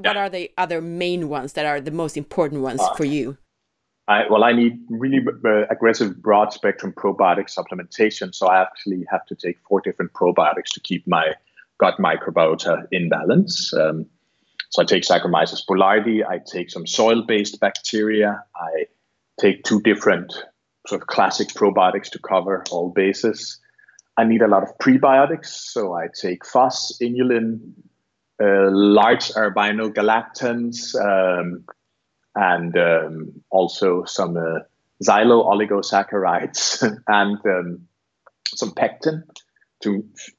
[0.02, 0.10] yeah.
[0.10, 3.38] what are the other main ones that are the most important ones uh, for you
[4.08, 9.26] I, well i need really uh, aggressive broad spectrum probiotic supplementation so i actually have
[9.28, 11.34] to take four different probiotics to keep my
[11.80, 14.06] gut microbiota in balance um,
[14.70, 18.86] so i take saccharomyces boulardii i take some soil based bacteria i
[19.40, 20.34] take two different
[20.88, 23.60] sort of classic probiotics to cover all bases.
[24.18, 27.60] I need a lot of prebiotics, so I take FOS, inulin,
[28.42, 31.66] uh, larch galactans, um,
[32.36, 34.60] and um, also some uh,
[35.04, 37.88] xylo oligosaccharides and um,
[38.48, 39.24] some pectin
[39.82, 39.92] to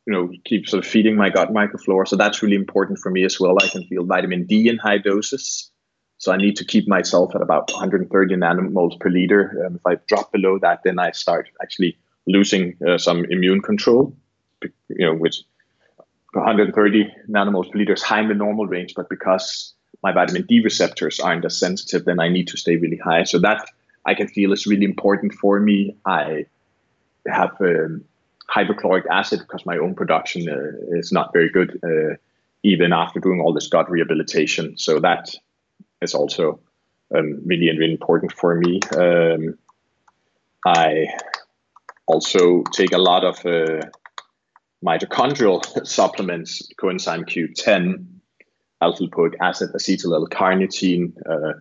[0.07, 2.09] you know keep sort of feeding my gut microflora.
[2.09, 3.57] So that's really important for me as well.
[3.63, 5.71] I can feel vitamin D in high doses.
[6.19, 9.67] So I need to keep myself at about 130 nanomoles per liter.
[9.67, 11.97] Um, if I drop below that, then I start actually
[12.27, 14.15] losing uh, some immune control.
[14.89, 15.43] You know, which
[16.33, 20.61] 130 nanomoles per liter is high in the normal range, but because my vitamin D
[20.61, 23.25] receptors aren't as sensitive, then I need to stay really high.
[23.25, 23.69] So that
[24.05, 25.97] I can feel is really important for me.
[26.07, 26.47] I
[27.27, 28.05] have um,
[28.49, 32.17] hydrochloric acid because my own production uh, is not very good, uh,
[32.63, 34.79] even after doing all this gut rehabilitation.
[34.79, 35.35] So that
[36.01, 36.61] is also
[37.15, 38.81] um, really, really important for me.
[38.97, 39.59] Um,
[40.65, 41.07] I
[42.07, 43.87] also take a lot of uh,
[44.85, 48.07] mitochondrial supplements, coenzyme Q10,
[48.81, 51.61] alpha lipoic acid, acetyl L-carnitine, uh,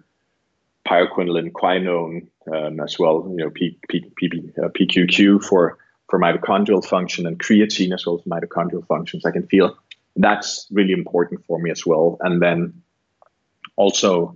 [0.87, 3.25] pyrroloquinoline, quinone, um, as well.
[3.29, 5.77] You know, P, P, P, uh, PQQ for
[6.09, 9.25] for mitochondrial function and creatine as well mitochondrial functions.
[9.25, 9.75] I can feel
[10.15, 12.17] that's really important for me as well.
[12.21, 12.81] And then
[13.75, 14.35] also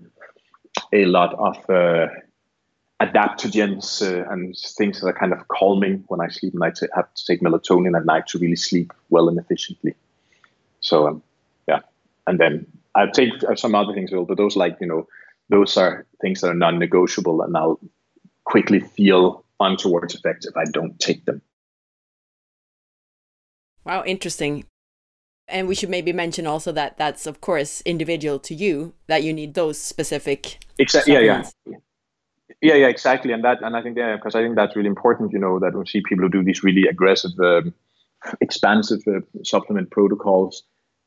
[0.94, 2.08] a lot of uh,
[3.02, 6.88] adaptogens uh, and things that are kind of calming when I sleep, and I t-
[6.96, 9.96] have to take melatonin at night to really sleep well and efficiently.
[10.82, 11.24] So, um,
[11.68, 11.80] yeah,
[12.28, 12.66] and then
[12.96, 15.08] I take some other things, well, but those like you know,
[15.50, 17.80] those are things that are non-negotiable, and I'll
[18.44, 21.42] quickly feel untoward effects if I don't take them.
[23.86, 24.66] Wow, interesting.
[25.50, 29.34] And we should maybe mention also that that's of course individual to you that you
[29.34, 30.60] need those specific.
[30.78, 31.14] Exactly.
[31.14, 31.76] Yeah, yeah.
[32.62, 35.32] Yeah, yeah, exactly, and that, and I think, yeah, because I think that's really important.
[35.32, 37.74] You know, that we see people who do these really aggressive, um,
[38.42, 40.64] expansive uh, supplement protocols.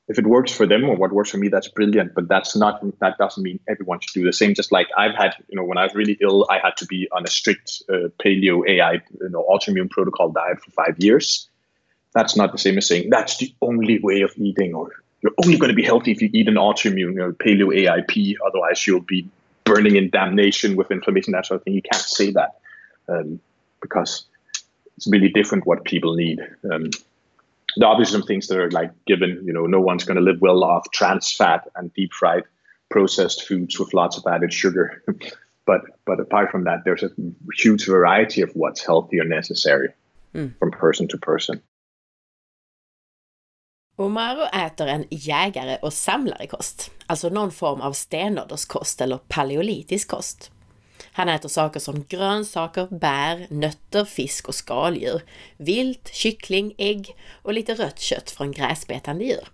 [0.08, 2.14] If it works for them or what works for me, that's brilliant.
[2.14, 2.82] But that's not.
[3.00, 4.54] That doesn't mean everyone should do the same.
[4.54, 7.06] Just like I've had, you know, when I was really ill, I had to be
[7.12, 11.50] on a strict uh, paleo AI, you know, autoimmune protocol diet for five years
[12.14, 14.90] that's not the same as saying that's the only way of eating, or
[15.22, 18.36] you're only going to be healthy if you eat an autoimmune, or paleo AIP.
[18.46, 19.28] Otherwise, you'll be
[19.64, 21.74] burning in damnation with inflammation, that sort of thing.
[21.74, 22.56] You can't say that
[23.08, 23.40] um,
[23.80, 24.24] because
[24.96, 26.40] it's really different what people need.
[26.70, 26.90] Um,
[27.76, 30.22] there are obviously some things that are like given, you know, no one's going to
[30.22, 32.44] live well off trans fat and deep fried
[32.90, 35.02] processed foods with lots of added sugar.
[35.66, 37.10] but but apart from that, there's a
[37.56, 39.92] huge variety of what's healthy or necessary
[40.34, 40.56] mm.
[40.58, 41.62] from person to person.
[43.96, 50.50] Omaro äter en jägare och samlarekost, alltså någon form av stenålderskost eller paleolitisk kost.
[51.12, 55.22] Han äter saker som grönsaker, bär, nötter, fisk och skaldjur,
[55.56, 59.48] vilt, kyckling, ägg och lite rött kött från gräsbetande djur.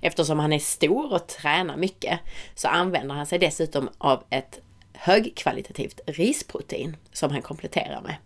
[0.00, 2.20] Eftersom han är stor och tränar mycket
[2.54, 4.60] så använder han sig dessutom av ett
[4.92, 8.16] högkvalitativt risprotein som han kompletterar med.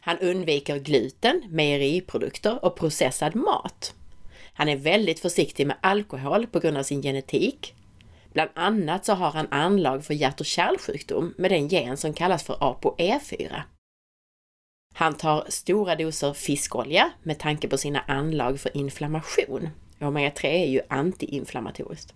[0.00, 3.94] Han undviker gluten, mejeriprodukter och processad mat
[4.60, 7.74] han är väldigt försiktig med alkohol på grund av sin genetik.
[8.32, 12.42] Bland annat så har han anlag för hjärt och kärlsjukdom med den gen som kallas
[12.42, 13.62] för ApoE4.
[14.94, 20.80] Han tar stora doser fiskolja med tanke på sina anlag för inflammation, Omega-3 är ju
[20.88, 22.14] antiinflammatoriskt.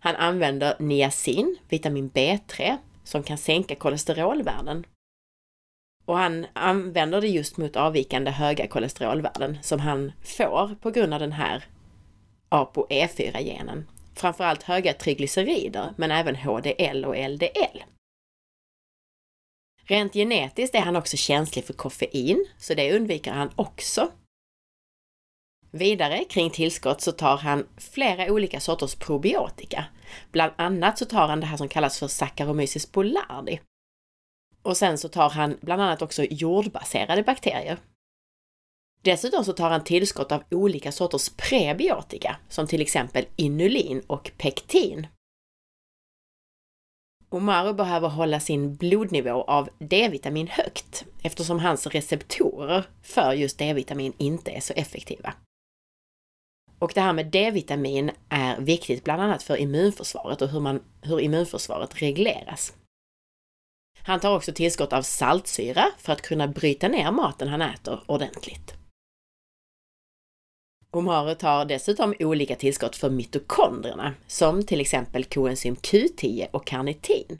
[0.00, 4.86] Han använder niacin, vitamin B3, som kan sänka kolesterolvärden.
[6.04, 11.20] Och han använder det just mot avvikande höga kolesterolvärden som han får på grund av
[11.20, 11.64] den här
[12.48, 13.88] ApoE4-genen.
[14.14, 17.82] Framförallt höga triglycerider, men även HDL och LDL.
[19.84, 24.10] Rent genetiskt är han också känslig för koffein, så det undviker han också.
[25.70, 29.84] Vidare kring tillskott så tar han flera olika sorters probiotika.
[30.32, 33.60] Bland annat så tar han det här som kallas för Saccharomyces boulardii.
[34.62, 37.78] Och sen så tar han bland annat också jordbaserade bakterier.
[39.02, 45.06] Dessutom så tar han tillskott av olika sorters prebiotika, som till exempel inulin och pektin.
[47.28, 54.50] Omaru behöver hålla sin blodnivå av D-vitamin högt eftersom hans receptorer för just D-vitamin inte
[54.50, 55.34] är så effektiva.
[56.78, 61.20] Och det här med D-vitamin är viktigt bland annat för immunförsvaret och hur, man, hur
[61.20, 62.74] immunförsvaret regleras.
[64.04, 68.74] Han tar också tillskott av saltsyra för att kunna bryta ner maten han äter ordentligt.
[70.90, 77.38] Omaru tar dessutom olika tillskott för mitokondrierna, som till exempel koenzym Q10 och karnitin.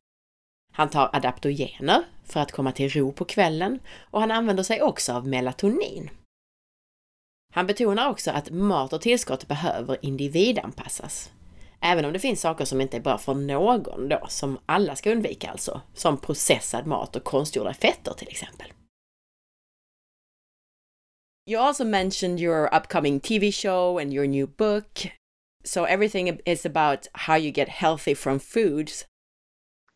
[0.72, 5.12] Han tar adaptogener för att komma till ro på kvällen och han använder sig också
[5.12, 6.10] av melatonin.
[7.54, 11.30] Han betonar också att mat och tillskott behöver individanpassas.
[11.84, 15.10] Även om det finns saker som inte är bra för någon då, som alla ska
[15.10, 18.72] undvika alltså, som processad mat och konstgjorda fetter till exempel.
[21.50, 25.12] You also mentioned your upcoming TV show and your new book.
[25.64, 29.06] So everything is about how you get healthy from foods.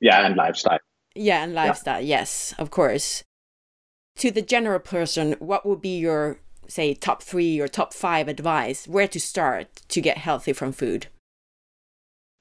[0.01, 0.81] Yeah, and lifestyle.
[1.15, 2.03] Yeah, and lifestyle.
[2.03, 2.21] Yeah.
[2.21, 3.23] Yes, of course.
[4.17, 8.89] To the general person, what would be your say top 3 or top 5 advice
[8.89, 11.07] where to start to get healthy from food?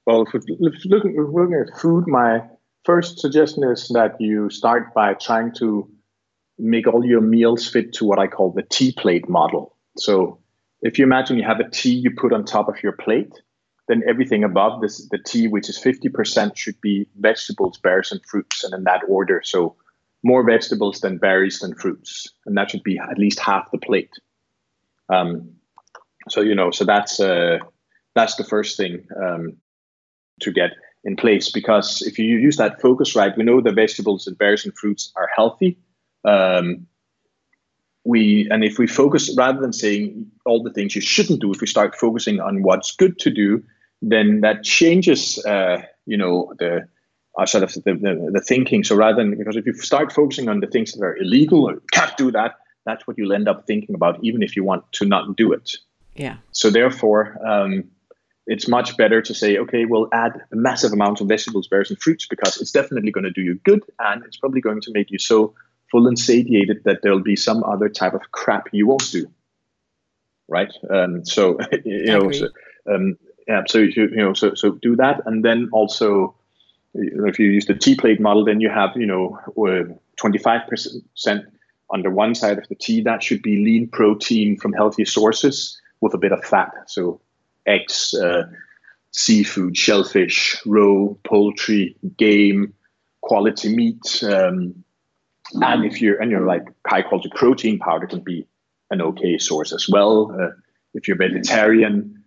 [0.06, 2.42] Well, if we're looking, if we're looking at food, my
[2.84, 5.90] first suggestion is that you start by trying to
[6.58, 9.76] make all your meals fit to what I call the T plate model.
[9.98, 10.38] So
[10.80, 13.32] if you imagine you have a T you put on top of your plate,
[13.88, 18.64] then everything above this, the T, which is 50%, should be vegetables, berries, and fruits,
[18.64, 19.42] and in that order.
[19.44, 19.76] So
[20.22, 24.14] more vegetables than berries than fruits, and that should be at least half the plate.
[25.08, 25.50] Um,
[26.28, 27.58] so you know, so that's uh,
[28.14, 29.56] that's the first thing um,
[30.40, 30.72] to get
[31.04, 34.64] in place because if you use that focus right, we know the vegetables and berries
[34.64, 35.78] and fruits are healthy,
[36.24, 36.86] um,
[38.04, 41.60] we and if we focus rather than saying all the things you shouldn't do, if
[41.60, 43.62] we start focusing on what's good to do,
[44.00, 46.88] then that changes, uh, you know, the
[47.44, 48.84] sort of the, the, the, thinking.
[48.84, 51.82] So rather than because if you start focusing on the things that are illegal or
[51.92, 55.04] can't do that, that's what you'll end up thinking about, even if you want to
[55.04, 55.76] not do it.
[56.14, 56.36] Yeah.
[56.52, 57.84] So therefore, um,
[58.46, 62.00] it's much better to say, okay, we'll add a massive amount of vegetables, berries, and
[62.00, 65.10] fruits because it's definitely going to do you good, and it's probably going to make
[65.10, 65.54] you so
[65.90, 69.26] full and satiated that there'll be some other type of crap you won't do.
[70.48, 70.72] Right.
[70.88, 72.48] Um, so you know, so,
[72.88, 73.18] um,
[73.48, 73.64] yeah.
[73.66, 76.36] So you, you know, so so do that, and then also,
[76.94, 80.68] if you use the T plate model, then you have you know uh, twenty five
[80.68, 81.46] percent
[81.90, 83.00] on the one side of the T.
[83.00, 86.70] That should be lean protein from healthy sources with a bit of fat.
[86.86, 87.20] So
[87.66, 88.44] eggs, uh,
[89.12, 92.74] seafood, shellfish, roe, poultry, game,
[93.22, 94.22] quality meat.
[94.22, 94.84] Um,
[95.54, 98.46] and if you're and you're like high quality protein powder can be
[98.90, 100.34] an okay source as well.
[100.38, 100.50] Uh,
[100.94, 102.24] if you're vegetarian,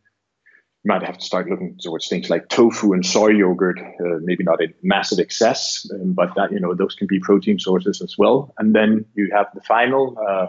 [0.84, 3.80] you might have to start looking towards things like tofu and soy yogurt.
[3.80, 7.60] Uh, maybe not in massive excess, um, but that you know those can be protein
[7.60, 8.54] sources as well.
[8.58, 10.48] And then you have the final uh,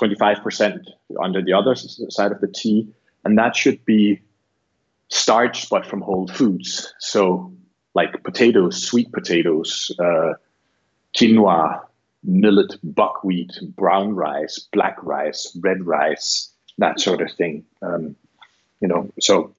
[0.00, 0.84] 25%
[1.22, 2.88] under the other side of the T,
[3.24, 4.20] and that should be
[5.08, 6.92] starch, but from whole foods.
[6.98, 7.52] So
[7.94, 10.34] like potatoes, sweet potatoes, uh,
[11.16, 11.80] quinoa,
[12.22, 17.64] millet, buckwheat, brown rice, black rice, red rice, that sort of thing.
[17.82, 18.16] Um,
[18.80, 19.54] you know, so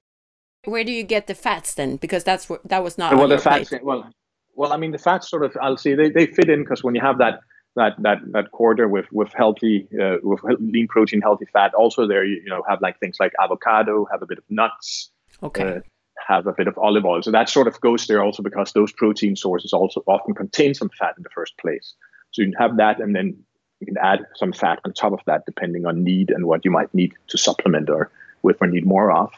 [0.64, 1.96] where do you get the fats then?
[1.96, 3.16] Because that's what that was not.
[3.16, 3.68] Well, the fats.
[3.68, 3.84] Plate.
[3.84, 4.10] Well,
[4.54, 5.56] well, I mean, the fats sort of.
[5.60, 7.40] I'll see they, they fit in because when you have that
[7.76, 11.74] that that that quarter with with healthy uh, with lean protein, healthy fat.
[11.74, 15.10] Also, there you, you know have like things like avocado, have a bit of nuts.
[15.42, 15.76] Okay.
[15.76, 15.80] Uh,
[16.28, 17.20] have a bit of olive oil.
[17.22, 20.88] So that sort of goes there also because those protein sources also often contain some
[20.88, 21.94] fat in the first place.
[22.30, 23.42] So you can have that, and then
[23.80, 26.70] you can add some fat on top of that, depending on need and what you
[26.70, 28.10] might need to supplement or
[28.42, 29.32] with or need more of.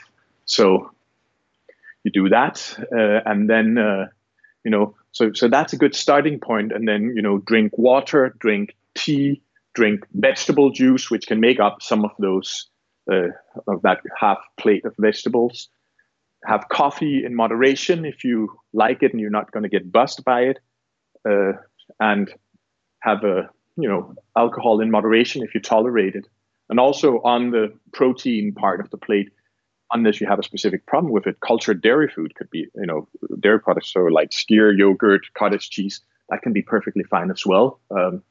[0.44, 0.90] So
[2.02, 4.08] you do that, uh, and then uh,
[4.64, 6.72] you know, so so that's a good starting point.
[6.72, 9.40] And then you know, drink water, drink tea,
[9.72, 12.68] drink vegetable juice, which can make up some of those
[13.10, 13.28] uh,
[13.68, 15.68] of that half plate of vegetables.
[16.46, 20.24] Have coffee in moderation if you like it and you're not going to get buzzed
[20.24, 20.58] by it,
[21.26, 21.52] uh,
[22.00, 22.28] and
[23.00, 26.26] have a you know alcohol in moderation if you tolerate it.
[26.68, 29.30] And also on the protein part of the plate,
[29.94, 33.08] unless you have a specific problem with it, cultured dairy food could be you know
[33.40, 37.80] dairy products, so like skyr, yogurt, cottage cheese, that can be perfectly fine as well.
[37.90, 38.22] Um,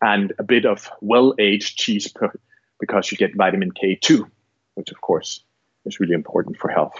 [0.00, 2.32] and a bit of well-aged cheese per,
[2.80, 4.28] because you get vitamin K2,
[4.74, 5.44] which of course
[5.84, 6.94] is really important for health.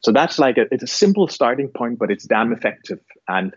[0.00, 3.00] So that's like a, it's a simple starting point, but it's damn effective.
[3.28, 3.54] And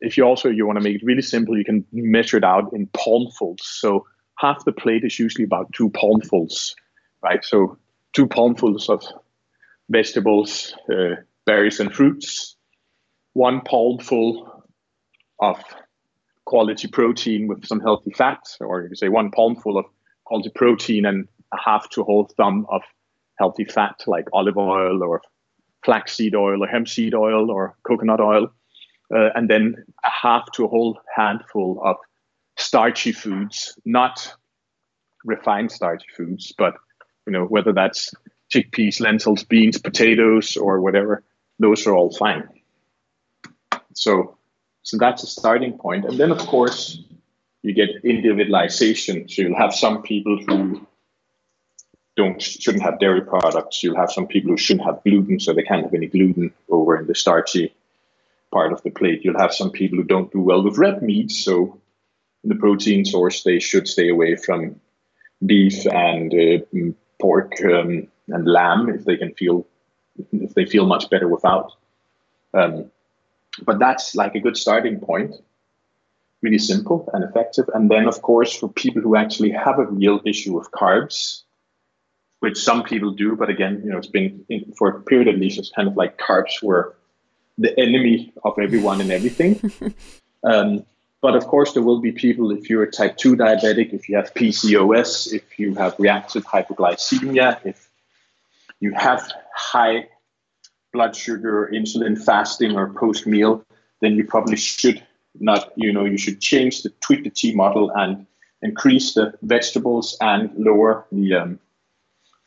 [0.00, 2.72] if you also you want to make it really simple, you can measure it out
[2.72, 3.60] in palmfuls.
[3.60, 4.06] So
[4.38, 6.74] half the plate is usually about two palmfuls,
[7.22, 7.44] right?
[7.44, 7.76] So
[8.12, 9.04] two palmfuls of
[9.88, 11.16] vegetables, uh,
[11.46, 12.56] berries, and fruits.
[13.32, 14.64] One palmful
[15.40, 15.62] of
[16.44, 19.86] quality protein with some healthy fats, or you could say one palmful of
[20.24, 22.82] quality protein and a half to a whole thumb of
[23.38, 25.20] healthy fat like olive oil or
[25.84, 28.48] flaxseed oil or hemp seed oil or coconut oil,
[29.14, 31.96] uh, and then a half to a whole handful of
[32.56, 34.32] starchy foods, not
[35.24, 36.74] refined starchy foods, but
[37.26, 38.12] you know whether that's
[38.54, 41.22] chickpeas, lentils, beans, potatoes, or whatever,
[41.58, 42.48] those are all fine.
[43.94, 44.36] So,
[44.82, 46.04] so that's a starting point.
[46.04, 47.02] and then of course
[47.62, 49.28] you get individualization.
[49.28, 50.86] So you'll have some people who
[52.16, 53.82] don't shouldn't have dairy products.
[53.82, 56.96] You'll have some people who shouldn't have gluten, so they can't have any gluten over
[56.96, 57.74] in the starchy
[58.52, 59.24] part of the plate.
[59.24, 61.80] You'll have some people who don't do well with red meat, so
[62.42, 64.78] in the protein source they should stay away from
[65.44, 69.66] beef and uh, pork um, and lamb if they can feel
[70.32, 71.72] if they feel much better without.
[72.52, 72.90] Um,
[73.64, 75.34] but that's like a good starting point.
[76.42, 77.68] Really simple and effective.
[77.74, 81.42] And then, of course, for people who actually have a real issue with carbs,
[82.40, 84.44] which some people do, but again, you know, it's been
[84.76, 86.94] for a period at least, it's kind of like carbs were
[87.56, 89.58] the enemy of everyone and everything.
[90.44, 90.84] um,
[91.22, 94.16] but of course, there will be people, if you're a type 2 diabetic, if you
[94.16, 97.83] have PCOS, if you have reactive hypoglycemia, if
[98.80, 100.08] you have high
[100.92, 103.64] blood sugar, insulin fasting, or post meal,
[104.00, 105.02] then you probably should
[105.40, 108.26] not, you know, you should change the tweak the T model and
[108.62, 111.58] increase the vegetables and lower the um,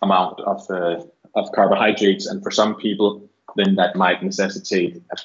[0.01, 1.03] amount of, uh,
[1.35, 2.25] of carbohydrates.
[2.25, 5.17] And for some people, then that might necessitate a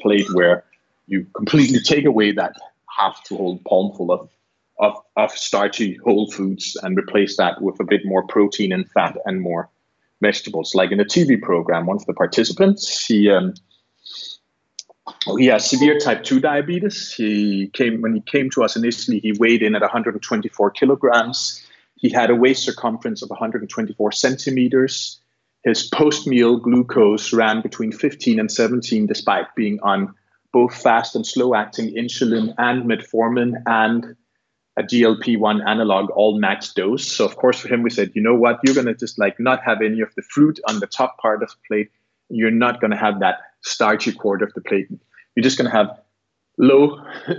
[0.00, 0.64] plate where
[1.06, 2.54] you completely take away that
[2.88, 4.28] half to whole palmful of,
[4.78, 9.16] of, of starchy whole foods and replace that with a bit more protein and fat
[9.26, 9.68] and more
[10.20, 10.74] vegetables.
[10.74, 13.54] Like in a TV program, one of the participants, he um,
[15.38, 17.12] he has severe type 2 diabetes.
[17.12, 21.64] He came when he came to us initially, he weighed in at 124 kilograms.
[21.96, 25.20] He had a waist circumference of 124 centimeters.
[25.64, 30.14] His post meal glucose ran between 15 and 17, despite being on
[30.52, 34.16] both fast and slow acting insulin and metformin and
[34.80, 37.06] a GLP 1 analog, all max dose.
[37.06, 39.62] So, of course, for him, we said, you know what, you're to just like not
[39.62, 41.90] have any of the fruit on the top part of the plate.
[42.30, 44.88] You're not to have that starchy quarter of the plate.
[45.34, 46.00] You're just to have
[46.56, 47.04] low,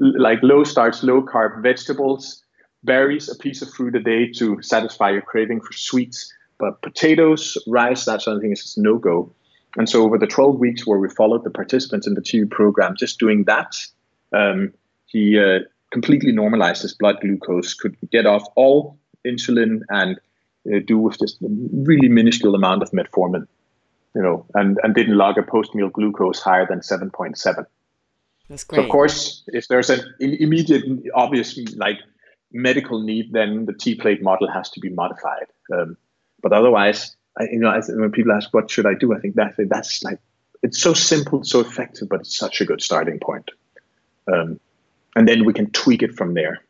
[0.00, 2.44] like low starch, low carb vegetables
[2.84, 6.32] berries, a piece of fruit a day to satisfy your craving for sweets.
[6.58, 9.32] But potatoes, rice, that sort of thing is just no go.
[9.76, 12.94] And so over the 12 weeks where we followed the participants in the TV program,
[12.96, 13.74] just doing that,
[14.32, 14.72] um,
[15.06, 15.60] he uh,
[15.92, 20.18] completely normalized his blood glucose, could get off all insulin and
[20.72, 23.46] uh, do with just a really minuscule amount of metformin,
[24.14, 27.66] you know, and, and didn't log a post-meal glucose higher than 7.7.
[28.48, 28.78] That's great.
[28.78, 30.84] So of course, if there's an immediate,
[31.14, 31.98] obvious, like
[32.52, 35.46] medical need, then the T plate model has to be modified.
[35.72, 35.96] Um,
[36.42, 39.36] but otherwise, I, you know, I, when people ask what should I do, I think
[39.36, 40.18] that that's like
[40.62, 43.50] it's so simple, so effective, but it's such a good starting point.
[44.32, 44.60] Um,
[45.16, 46.60] and then we can tweak it from there.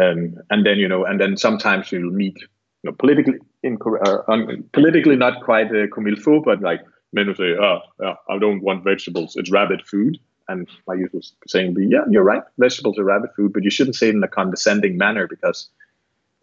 [0.00, 2.36] Um, and then you know, and then sometimes you'll meet
[2.82, 6.80] you know, politically incorrect, uh, un- politically not quite uh, comme il faut, but like
[7.12, 10.18] men will say, "Oh, yeah, I don't want vegetables; it's rabbit food."
[10.50, 12.42] And my usual saying be, yeah, you're right.
[12.58, 15.68] Vegetables are rabbit food, but you shouldn't say it in a condescending manner because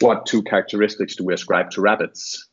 [0.00, 2.46] what two characteristics do we ascribe to rabbits?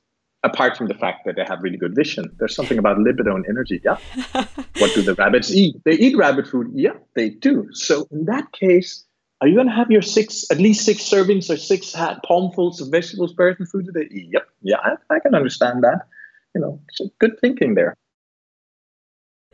[0.43, 3.45] Apart from the fact that they have really good vision, there's something about libido and
[3.47, 3.79] energy.
[3.83, 3.97] Yeah.
[4.77, 5.75] what do the rabbits eat?
[5.85, 6.67] They eat rabbit food.
[6.73, 7.69] Yeah, they do.
[7.71, 9.05] So in that case,
[9.39, 12.89] are you going to have your six, at least six servings or six palmfuls of
[12.89, 14.07] vegetables, berries, and fruit today?
[14.11, 14.47] Yep.
[14.61, 16.07] Yeah, I, I can understand that.
[16.53, 16.81] You know,
[17.19, 17.95] good thinking there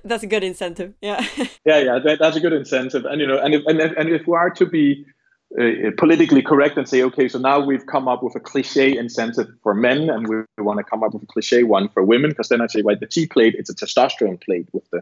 [0.04, 0.94] that's a good incentive.
[1.02, 1.26] Yeah.
[1.66, 3.06] yeah, yeah, that, that's a good incentive.
[3.06, 5.06] And you know, and if and if, and if we are to be
[5.60, 9.48] uh, politically correct and say, okay, so now we've come up with a cliche incentive
[9.64, 12.50] for men, and we want to come up with a cliche one for women, because
[12.50, 15.02] then I say, right, the T plate, it's a testosterone plate with the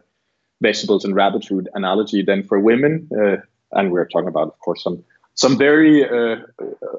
[0.62, 2.22] vegetables and rabbit food analogy.
[2.22, 3.36] Then for women, uh,
[3.72, 6.36] and we're talking about, of course, some some very uh,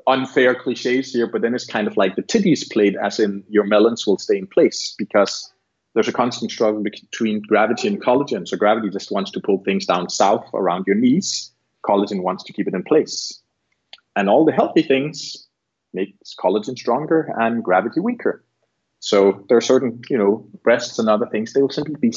[0.07, 3.65] unfair cliches here, but then it's kind of like the titties plate, as in your
[3.65, 5.51] melons will stay in place because
[5.93, 8.47] there's a constant struggle between gravity and collagen.
[8.47, 11.51] So gravity just wants to pull things down south around your knees.
[11.89, 13.41] Collagen wants to keep it in place.
[14.15, 15.47] And all the healthy things
[15.93, 18.43] makes collagen stronger and gravity weaker.
[18.99, 22.13] So there are certain, you know, breasts and other things, they will simply be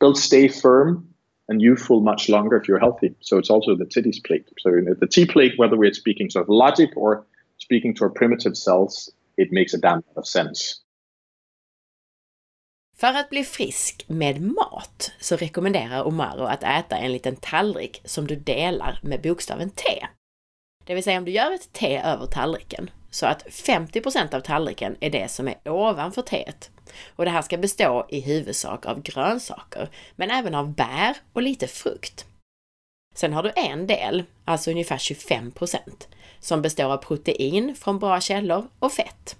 [0.00, 1.08] they'll stay firm
[1.48, 3.14] and youthful much longer if you're healthy.
[3.20, 4.46] So it's also the titties plate.
[4.60, 8.56] So the T plate, whether we're speaking sort of logic or speaking to our primitive
[8.56, 10.80] cells, it makes a damn lot of sense.
[13.00, 18.26] För att bli frisk med mat så rekommenderar Omaro att äta en liten tallrik som
[18.26, 20.06] du delar med bokstaven T.
[20.84, 24.96] Det vill säga om du gör ett T över tallriken så att 50% av tallriken
[25.00, 26.70] är det som är ovanför teet.
[27.16, 31.66] Och det här ska bestå i huvudsak av grönsaker, men även av bär och lite
[31.66, 32.26] frukt.
[33.14, 35.78] Sen har du en del, alltså ungefär 25%
[36.40, 39.36] som består av protein från bra källor och fett.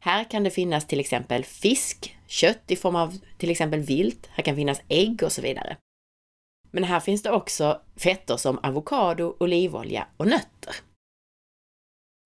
[0.00, 4.42] Här kan det finnas till exempel fisk, kött i form av till exempel vilt, här
[4.44, 5.76] kan finnas ägg och så vidare.
[6.70, 10.74] Men här finns det också fetter som avokado, olivolja och nötter.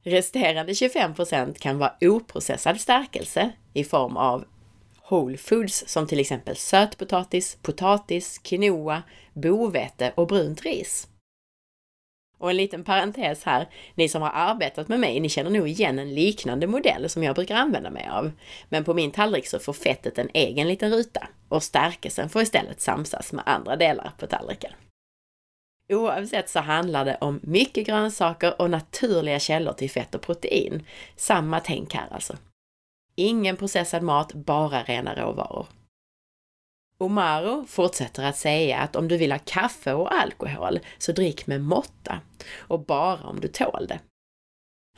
[0.05, 4.45] Resterande 25% kan vara oprocessad stärkelse i form av
[5.11, 9.03] whole foods som till exempel sötpotatis, potatis, quinoa,
[9.33, 11.09] bovete och brunt ris.
[12.43, 15.99] Och en liten parentes här, ni som har arbetat med mig, ni känner nog igen
[15.99, 18.32] en liknande modell som jag brukar använda mig av.
[18.68, 22.80] Men på min tallrik så får fettet en egen liten ruta och stärkelsen får istället
[22.80, 24.72] samsas med andra delar på tallriken.
[25.88, 30.86] Oavsett så handlar det om mycket grönsaker och naturliga källor till fett och protein.
[31.16, 32.36] Samma tänk här alltså.
[33.14, 35.66] Ingen processad mat, bara rena råvaror.
[37.03, 41.61] Omaro fortsätter att säga att om du vill ha kaffe och alkohol så drick med
[41.61, 42.20] måtta
[42.57, 44.00] och bara om du tål det.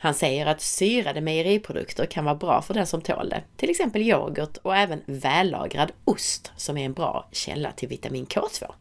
[0.01, 4.01] Han säger att syrade mejeriprodukter kan vara bra för den som tål det, till exempel
[4.01, 8.73] yoghurt och även vällagrad ost som är en bra källa till vitamin K2.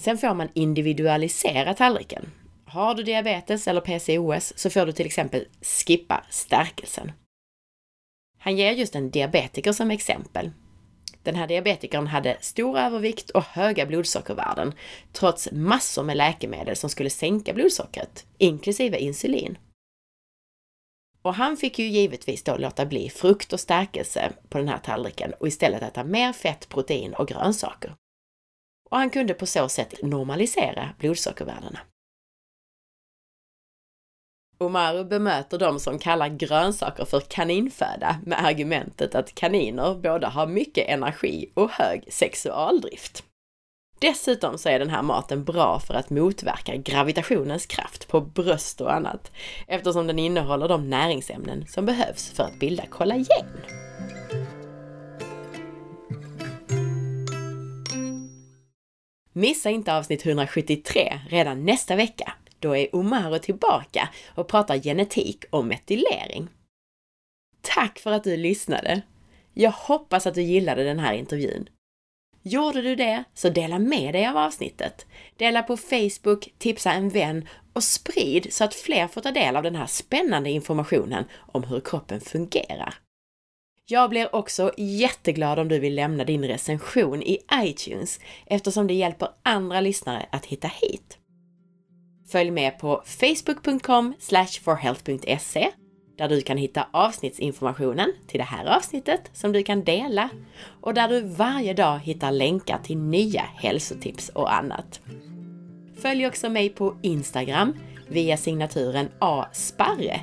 [0.00, 2.30] Sen får man individualisera tallriken.
[2.66, 7.12] Har du diabetes eller PCOS så får du till exempel skippa stärkelsen.
[8.38, 10.50] Han ger just en diabetiker som exempel
[11.22, 14.74] den här diabetikern hade stor övervikt och höga blodsockervärden,
[15.12, 19.58] trots massor med läkemedel som skulle sänka blodsockret, inklusive insulin.
[21.22, 25.32] Och han fick ju givetvis då låta bli frukt och stärkelse på den här tallriken
[25.40, 27.94] och istället äta mer fett, protein och grönsaker.
[28.90, 31.78] Och han kunde på så sätt normalisera blodsockervärdena.
[34.62, 40.88] Omar bemöter de som kallar grönsaker för kaninföda med argumentet att kaniner både har mycket
[40.88, 43.24] energi och hög sexualdrift.
[43.98, 48.92] Dessutom så är den här maten bra för att motverka gravitationens kraft på bröst och
[48.92, 49.30] annat
[49.66, 53.46] eftersom den innehåller de näringsämnen som behövs för att bilda kollagen.
[59.32, 62.32] Missa inte avsnitt 173 redan nästa vecka
[62.62, 66.48] då är Omaro tillbaka och pratar genetik och metylering.
[67.60, 69.02] Tack för att du lyssnade!
[69.54, 71.68] Jag hoppas att du gillade den här intervjun.
[72.42, 75.06] Gjorde du det, så dela med dig av avsnittet.
[75.36, 79.62] Dela på Facebook, tipsa en vän och sprid så att fler får ta del av
[79.62, 82.94] den här spännande informationen om hur kroppen fungerar.
[83.86, 89.28] Jag blir också jätteglad om du vill lämna din recension i iTunes eftersom det hjälper
[89.42, 91.18] andra lyssnare att hitta hit.
[92.32, 94.14] Följ med på facebook.com
[94.62, 95.70] forhealth.se
[96.18, 100.28] där du kan hitta avsnittsinformationen till det här avsnittet som du kan dela
[100.80, 105.00] och där du varje dag hittar länkar till nya hälsotips och annat.
[106.02, 107.74] Följ också mig på Instagram
[108.08, 110.20] via signaturen asparre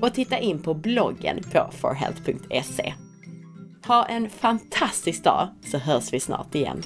[0.00, 2.94] och titta in på bloggen på forhealth.se.
[3.86, 6.82] Ha en fantastisk dag så hörs vi snart igen.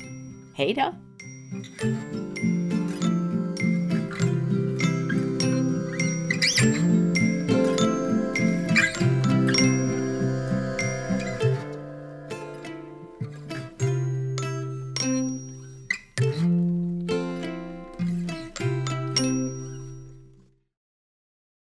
[0.57, 0.95] Hej då!